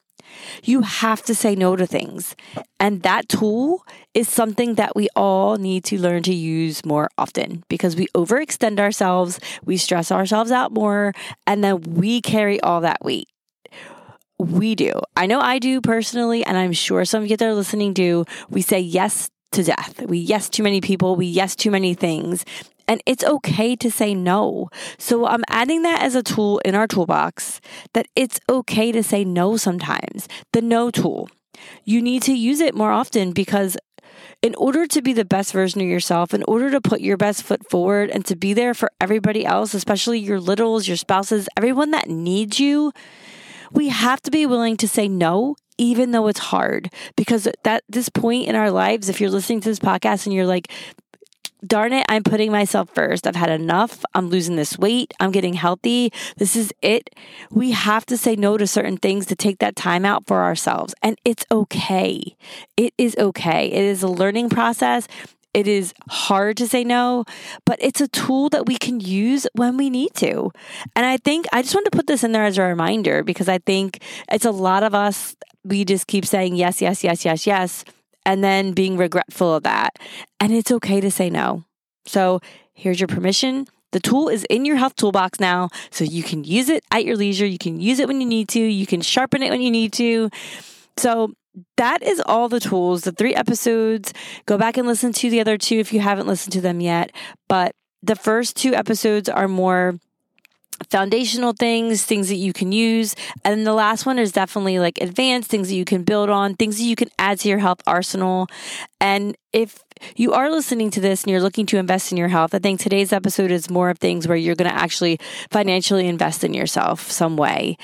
You 0.63 0.83
have 0.83 1.23
to 1.25 1.35
say 1.35 1.55
no 1.55 1.77
to 1.77 1.87
things. 1.87 2.37
And 2.79 3.03
that 3.03 3.29
tool 3.29 3.85
is 4.15 4.29
something 4.29 4.75
that 4.75 4.97
we 4.97 5.09
all 5.15 5.57
need 5.57 5.85
to 5.85 5.99
learn 5.99 6.23
to 6.25 6.35
use 6.35 6.85
more 6.85 7.09
often 7.19 7.65
because 7.69 7.97
we 7.97 8.07
overextend 8.17 8.79
ourselves, 8.81 9.39
we 9.65 9.77
stress 9.77 10.11
ourselves 10.11 10.51
out 10.51 10.73
more, 10.73 11.13
and 11.47 11.63
then 11.63 11.81
we 11.83 12.21
carry 12.21 12.61
all 12.61 12.81
that 12.83 13.03
weight. 13.03 13.29
we 14.39 14.75
do. 14.75 14.93
I 15.17 15.27
know 15.27 15.39
I 15.41 15.59
do 15.59 15.81
personally, 15.81 16.45
and 16.45 16.57
I'm 16.57 16.73
sure 16.73 17.05
some 17.05 17.23
of 17.23 17.31
you 17.31 17.37
that 17.37 17.47
are 17.47 17.55
listening 17.55 17.93
do. 17.93 18.25
We 18.49 18.63
say 18.63 18.81
yes 18.81 19.31
to 19.53 19.63
death. 19.63 20.01
We 20.03 20.19
yes 20.19 20.49
too 20.49 20.63
many 20.63 20.81
people. 20.81 21.17
We 21.17 21.27
yes 21.27 21.55
too 21.55 21.71
many 21.71 21.95
things. 21.95 22.45
And 22.91 23.01
it's 23.07 23.23
okay 23.23 23.77
to 23.77 23.89
say 23.89 24.17
no. 24.17 24.69
So 24.99 25.25
I'm 25.25 25.45
adding 25.49 25.83
that 25.83 26.03
as 26.03 26.17
a 26.17 26.25
tool 26.25 26.59
in 26.65 26.75
our 26.75 26.89
toolbox 26.89 27.61
that 27.93 28.09
it's 28.17 28.41
okay 28.49 28.91
to 28.91 29.01
say 29.05 29.25
no 29.25 29.57
sometimes. 29.57 30.27
The 30.53 30.61
no 30.61 30.91
tool. 30.91 31.29
You 31.85 32.03
need 32.03 32.25
to 32.25 32.33
use 32.33 32.59
it 32.59 32.75
more 32.75 32.91
often 32.91 33.31
because 33.31 33.77
in 34.43 34.57
order 34.57 34.89
to 34.89 35.03
be 35.03 35.13
the 35.13 35.25
best 35.25 35.53
version 35.53 35.81
of 35.81 35.87
yourself, 35.87 36.35
in 36.35 36.43
order 36.49 36.69
to 36.73 36.81
put 36.81 37.01
your 37.01 37.17
best 37.17 37.45
foot 37.45 37.71
forward 37.71 38.11
and 38.11 38.25
to 38.25 38.35
be 38.35 38.55
there 38.55 38.75
for 38.75 38.91
everybody 39.01 39.47
else, 39.47 39.73
especially 39.73 40.19
your 40.19 40.41
littles, 40.41 40.89
your 40.89 40.97
spouses, 40.97 41.49
everyone 41.57 41.93
that 41.93 42.09
needs 42.09 42.59
you, 42.59 42.91
we 43.71 43.91
have 43.91 44.21
to 44.23 44.33
be 44.33 44.47
willing 44.47 44.77
to 44.79 44.89
say 44.89 45.07
no 45.07 45.55
even 45.79 46.11
though 46.11 46.27
it's 46.27 46.41
hard 46.41 46.93
because 47.17 47.47
at 47.65 47.83
this 47.89 48.09
point 48.11 48.49
in 48.49 48.57
our 48.57 48.71
lives 48.71 49.09
if 49.09 49.21
you're 49.21 49.31
listening 49.31 49.61
to 49.61 49.69
this 49.69 49.79
podcast 49.79 50.27
and 50.27 50.35
you're 50.35 50.45
like 50.45 50.71
darn 51.67 51.93
it, 51.93 52.07
I'm 52.09 52.23
putting 52.23 52.51
myself 52.51 52.91
first. 52.95 53.27
I've 53.27 53.37
had 53.37 53.51
enough. 53.51 54.05
I'm 54.15 54.29
losing 54.29 54.57
this 54.57 54.79
weight. 54.79 55.13
I'm 55.21 55.31
getting 55.31 55.55
healthy. 55.55 56.13
This 56.37 56.57
is 56.57 56.73
it. 56.83 57.11
We 57.51 57.73
have 57.73 58.07
to 58.07 58.17
say 58.17 58.37
no 58.37 58.57
to 58.57 58.67
certain 58.67 58.97
things 58.97 59.27
to 59.27 59.37
take 59.37 59.59
that 59.59 59.77
time 59.77 60.05
out 60.05 60.27
for 60.27 60.43
ourselves. 60.43 60.95
And 61.03 61.19
it's 61.25 61.45
okay. 61.51 62.37
It 62.77 62.95
is 62.99 63.17
okay. 63.19 63.67
It 63.67 63.85
is 63.85 64.03
a 64.03 64.09
learning 64.09 64.51
process. 64.51 65.07
It 65.53 65.67
is 65.67 65.93
hard 66.09 66.57
to 66.59 66.69
say 66.69 66.85
no, 66.85 67.25
but 67.67 67.77
it's 67.83 68.01
a 68.01 68.07
tool 68.07 68.51
that 68.51 68.67
we 68.67 68.77
can 68.77 69.01
use 69.01 69.49
when 69.55 69.77
we 69.77 69.91
need 69.91 70.15
to. 70.15 70.53
And 70.95 71.05
I 71.05 71.17
think 71.17 71.47
I 71.53 71.63
just 71.63 71.75
want 71.75 71.87
to 71.87 71.91
put 71.91 72.07
this 72.07 72.23
in 72.23 72.31
there 72.31 72.45
as 72.45 72.57
a 72.57 72.63
reminder 72.63 73.25
because 73.25 73.49
I 73.49 73.59
think 73.59 74.01
it's 74.31 74.45
a 74.45 74.53
lot 74.53 74.85
of 74.85 74.95
us, 74.95 75.35
we 75.65 75.85
just 75.85 76.07
keep 76.07 76.25
saying 76.25 76.55
yes, 76.55 76.81
yes, 76.81 77.03
yes, 77.03 77.25
yes, 77.25 77.47
yes 77.49 77.85
and 78.25 78.43
then 78.45 78.73
being 78.73 78.97
regretful 78.97 79.55
of 79.55 79.63
that. 79.65 79.99
And 80.39 80.53
it's 80.53 80.71
okay 80.71 81.01
to 81.01 81.11
say 81.11 81.31
no. 81.31 81.65
So 82.07 82.41
here's 82.75 83.01
your 83.01 83.09
permission. 83.09 83.67
The 83.93 84.01
tool 84.01 84.29
is 84.29 84.45
in 84.49 84.65
your 84.65 84.77
health 84.77 84.95
toolbox 84.95 85.41
now, 85.41 85.69
so 85.91 86.05
you 86.05 86.23
can 86.23 86.45
use 86.45 86.69
it 86.69 86.85
at 86.93 87.05
your 87.05 87.17
leisure. 87.17 87.47
You 87.47 87.59
can 87.59 87.81
use 87.81 87.99
it 87.99 88.07
when 88.07 88.21
you 88.21 88.27
need 88.27 88.49
to. 88.51 88.61
You 88.61 88.87
can 88.87 89.01
sharpen 89.01 89.43
it 89.43 89.51
when 89.51 89.63
you 89.63 89.71
need 89.71 89.93
to. 89.95 90.31
So 90.97 91.35
that 91.77 92.03
is 92.03 92.23
all 92.25 92.49
the 92.49 92.61
tools, 92.61 93.03
the 93.03 93.13
three 93.13 93.35
episodes. 93.35 94.13
Go 94.47 94.57
back 94.57 94.77
and 94.77 94.87
listen 94.87 95.13
to 95.15 95.31
the 95.31 95.41
other 95.41 95.59
two 95.59 95.77
if 95.77 95.93
you 95.93 96.01
haven't 96.01 96.29
listened 96.29 96.53
to 96.53 96.61
them 96.61 96.81
yet. 96.81 97.11
But 97.49 97.75
the 98.03 98.17
first 98.17 98.57
two 98.57 98.75
episodes 98.75 99.29
are 99.29 99.49
more 99.49 99.99
foundational 100.91 101.53
things, 101.53 102.05
things 102.05 102.29
that 102.29 102.37
you 102.37 102.53
can 102.53 102.73
use. 102.73 103.15
And 103.45 103.57
then 103.57 103.65
the 103.65 103.73
last 103.73 104.07
one 104.07 104.19
is 104.19 104.33
definitely 104.33 104.79
like 104.79 104.99
advanced 105.01 105.49
things 105.49 105.69
that 105.69 105.75
you 105.75 105.85
can 105.85 106.03
build 106.03 106.29
on, 106.31 106.55
things 106.55 106.79
that 106.79 106.85
you 106.85 106.97
can 106.97 107.09
add 107.19 107.39
to 107.41 107.49
your 107.49 107.59
health 107.59 107.81
arsenal. 107.87 108.49
And 109.01 109.37
if 109.53 109.83
you 110.17 110.33
are 110.33 110.51
listening 110.51 110.91
to 110.91 111.01
this 111.01 111.23
and 111.23 111.31
you're 111.31 111.41
looking 111.41 111.67
to 111.67 111.79
invest 111.79 112.11
in 112.11 112.19
your 112.19 112.29
health, 112.29 112.55
I 112.55 112.59
think 112.59 112.81
today's 112.81 113.13
episode 113.13 113.51
is 113.51 113.71
more 113.71 113.91
of 113.91 113.99
things 113.99 114.27
where 114.27 114.37
you're 114.37 114.55
going 114.55 114.71
to 114.71 114.77
actually 114.77 115.19
financially 115.51 116.09
invest 116.09 116.43
in 116.43 116.55
yourself 116.55 117.11
some 117.11 117.37
way. 117.37 117.77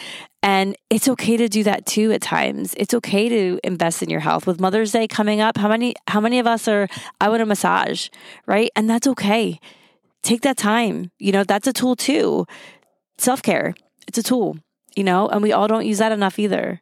And 0.43 0.77
it's 0.91 1.09
okay 1.09 1.37
to 1.37 1.49
do 1.49 1.65
that 1.65 1.87
too 1.87 2.13
at 2.13 2.23
times. 2.23 2.75
It's 2.77 2.95
okay 2.95 3.29
to 3.29 3.59
invest 3.65 4.03
in 4.03 4.11
your 4.11 4.21
health. 4.21 4.47
With 4.47 4.61
Mother's 4.61 4.93
Day 4.93 5.09
coming 5.09 5.41
up, 5.41 5.57
how 5.57 5.69
many 5.69 5.95
how 6.07 6.21
many 6.21 6.39
of 6.39 6.47
us 6.47 6.69
are 6.69 6.89
I 7.21 7.29
want 7.29 7.43
a 7.43 7.47
massage, 7.47 8.09
right? 8.47 8.71
And 8.77 8.89
that's 8.89 9.09
okay. 9.09 9.59
Take 10.23 10.43
that 10.43 10.57
time. 10.57 11.11
You 11.19 11.33
know, 11.33 11.45
that's 11.45 11.67
a 11.67 11.73
tool 11.73 11.97
too 11.97 12.47
self 13.19 13.43
care. 13.43 13.75
It's 14.09 14.19
a 14.19 14.23
tool, 14.23 14.57
you 14.95 15.05
know, 15.05 15.29
and 15.29 15.43
we 15.43 15.53
all 15.53 15.69
don't 15.69 15.87
use 15.87 15.99
that 15.99 16.13
enough 16.13 16.39
either. 16.39 16.81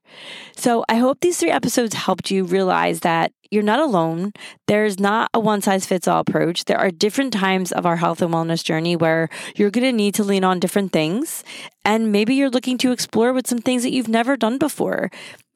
So 0.56 0.84
I 0.88 0.96
hope 0.96 1.20
these 1.20 1.38
three 1.38 1.50
episodes 1.50 1.94
helped 1.94 2.30
you 2.30 2.44
realize 2.44 3.00
that 3.00 3.32
you're 3.54 3.62
not 3.62 3.78
alone. 3.78 4.32
There's 4.66 4.98
not 4.98 5.30
a 5.32 5.40
one 5.40 5.62
size 5.62 5.86
fits 5.86 6.08
all 6.08 6.20
approach. 6.20 6.64
There 6.64 6.78
are 6.78 6.90
different 6.90 7.32
times 7.32 7.70
of 7.70 7.86
our 7.86 7.96
health 7.96 8.20
and 8.20 8.34
wellness 8.34 8.64
journey 8.64 8.96
where 8.96 9.28
you're 9.54 9.70
going 9.70 9.84
to 9.84 9.92
need 9.92 10.14
to 10.16 10.24
lean 10.24 10.42
on 10.44 10.58
different 10.58 10.92
things. 10.92 11.44
And 11.84 12.10
maybe 12.10 12.34
you're 12.34 12.50
looking 12.50 12.78
to 12.78 12.92
explore 12.92 13.32
with 13.32 13.46
some 13.46 13.60
things 13.60 13.84
that 13.84 13.92
you've 13.92 14.08
never 14.08 14.36
done 14.36 14.58
before. 14.58 15.10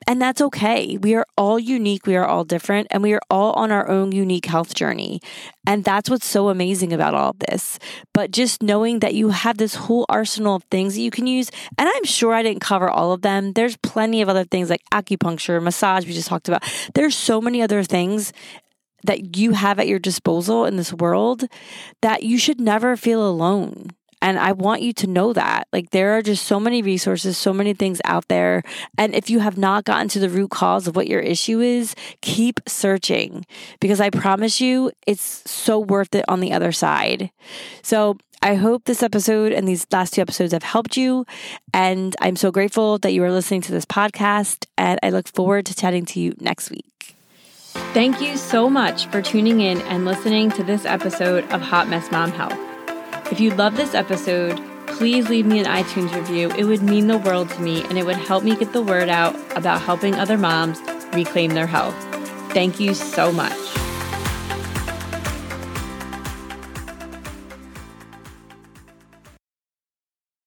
And 0.06 0.22
that's 0.22 0.40
okay. 0.40 0.96
We 0.96 1.14
are 1.16 1.26
all 1.36 1.58
unique. 1.58 2.06
We 2.06 2.16
are 2.16 2.24
all 2.24 2.44
different 2.44 2.86
and 2.90 3.02
we 3.02 3.12
are 3.12 3.20
all 3.28 3.52
on 3.52 3.70
our 3.72 3.88
own 3.88 4.12
unique 4.12 4.46
health 4.46 4.74
journey. 4.74 5.20
And 5.66 5.84
that's 5.84 6.08
what's 6.08 6.24
so 6.24 6.48
amazing 6.48 6.94
about 6.94 7.12
all 7.12 7.30
of 7.30 7.38
this. 7.40 7.78
But 8.14 8.30
just 8.30 8.62
knowing 8.62 9.00
that 9.00 9.12
you 9.12 9.28
have 9.28 9.58
this 9.58 9.74
whole 9.74 10.06
arsenal 10.08 10.56
of 10.56 10.64
things 10.70 10.94
that 10.94 11.02
you 11.02 11.10
can 11.10 11.26
use. 11.26 11.50
And 11.76 11.90
I'm 11.92 12.04
sure 12.04 12.32
I 12.32 12.42
didn't 12.42 12.60
cover 12.60 12.88
all 12.88 13.12
of 13.12 13.20
them. 13.20 13.52
There's 13.52 13.76
plenty 13.76 14.22
of 14.22 14.30
other 14.30 14.44
things 14.44 14.70
like 14.70 14.80
acupuncture, 14.94 15.62
massage, 15.62 16.06
we 16.06 16.14
just 16.14 16.28
talked 16.28 16.48
about. 16.48 16.64
There's 16.94 17.14
so 17.14 17.42
many 17.42 17.60
other 17.60 17.82
things 17.88 18.32
that 19.04 19.36
you 19.36 19.52
have 19.52 19.78
at 19.78 19.88
your 19.88 19.98
disposal 19.98 20.64
in 20.64 20.76
this 20.76 20.92
world 20.92 21.44
that 22.02 22.22
you 22.22 22.38
should 22.38 22.60
never 22.60 22.96
feel 22.96 23.26
alone. 23.26 23.90
And 24.20 24.38
I 24.38 24.50
want 24.52 24.82
you 24.82 24.92
to 24.94 25.06
know 25.06 25.32
that. 25.32 25.68
Like, 25.72 25.90
there 25.90 26.16
are 26.16 26.22
just 26.22 26.44
so 26.44 26.58
many 26.58 26.82
resources, 26.82 27.38
so 27.38 27.52
many 27.52 27.72
things 27.72 28.00
out 28.04 28.26
there. 28.26 28.62
And 28.96 29.14
if 29.14 29.30
you 29.30 29.38
have 29.38 29.56
not 29.56 29.84
gotten 29.84 30.08
to 30.08 30.18
the 30.18 30.28
root 30.28 30.50
cause 30.50 30.88
of 30.88 30.96
what 30.96 31.06
your 31.06 31.20
issue 31.20 31.60
is, 31.60 31.94
keep 32.20 32.60
searching 32.66 33.46
because 33.80 34.00
I 34.00 34.10
promise 34.10 34.60
you 34.60 34.90
it's 35.06 35.48
so 35.48 35.78
worth 35.78 36.16
it 36.16 36.24
on 36.28 36.40
the 36.40 36.52
other 36.52 36.72
side. 36.72 37.30
So, 37.82 38.18
I 38.40 38.54
hope 38.54 38.84
this 38.84 39.02
episode 39.02 39.52
and 39.52 39.66
these 39.66 39.84
last 39.90 40.14
two 40.14 40.20
episodes 40.20 40.52
have 40.52 40.62
helped 40.62 40.96
you. 40.96 41.26
And 41.74 42.14
I'm 42.20 42.36
so 42.36 42.52
grateful 42.52 42.98
that 42.98 43.12
you 43.12 43.24
are 43.24 43.32
listening 43.32 43.62
to 43.62 43.72
this 43.72 43.84
podcast. 43.84 44.66
And 44.76 45.00
I 45.02 45.10
look 45.10 45.26
forward 45.26 45.66
to 45.66 45.74
chatting 45.74 46.04
to 46.06 46.20
you 46.20 46.34
next 46.38 46.70
week. 46.70 47.17
Thank 47.94 48.20
you 48.20 48.36
so 48.36 48.68
much 48.68 49.06
for 49.06 49.22
tuning 49.22 49.60
in 49.60 49.80
and 49.82 50.04
listening 50.04 50.50
to 50.52 50.62
this 50.62 50.84
episode 50.84 51.50
of 51.50 51.62
Hot 51.62 51.88
Mess 51.88 52.12
Mom 52.12 52.30
Health. 52.30 52.58
If 53.32 53.40
you 53.40 53.50
love 53.50 53.76
this 53.76 53.94
episode, 53.94 54.60
please 54.86 55.30
leave 55.30 55.46
me 55.46 55.58
an 55.58 55.64
iTunes 55.64 56.14
review. 56.14 56.50
It 56.50 56.64
would 56.64 56.82
mean 56.82 57.06
the 57.06 57.16
world 57.16 57.48
to 57.48 57.62
me 57.62 57.82
and 57.84 57.96
it 57.98 58.04
would 58.04 58.16
help 58.16 58.44
me 58.44 58.54
get 58.56 58.74
the 58.74 58.82
word 58.82 59.08
out 59.08 59.34
about 59.56 59.80
helping 59.80 60.14
other 60.16 60.36
moms 60.36 60.80
reclaim 61.14 61.52
their 61.52 61.66
health. 61.66 61.96
Thank 62.52 62.78
you 62.78 62.92
so 62.92 63.32
much. 63.32 63.56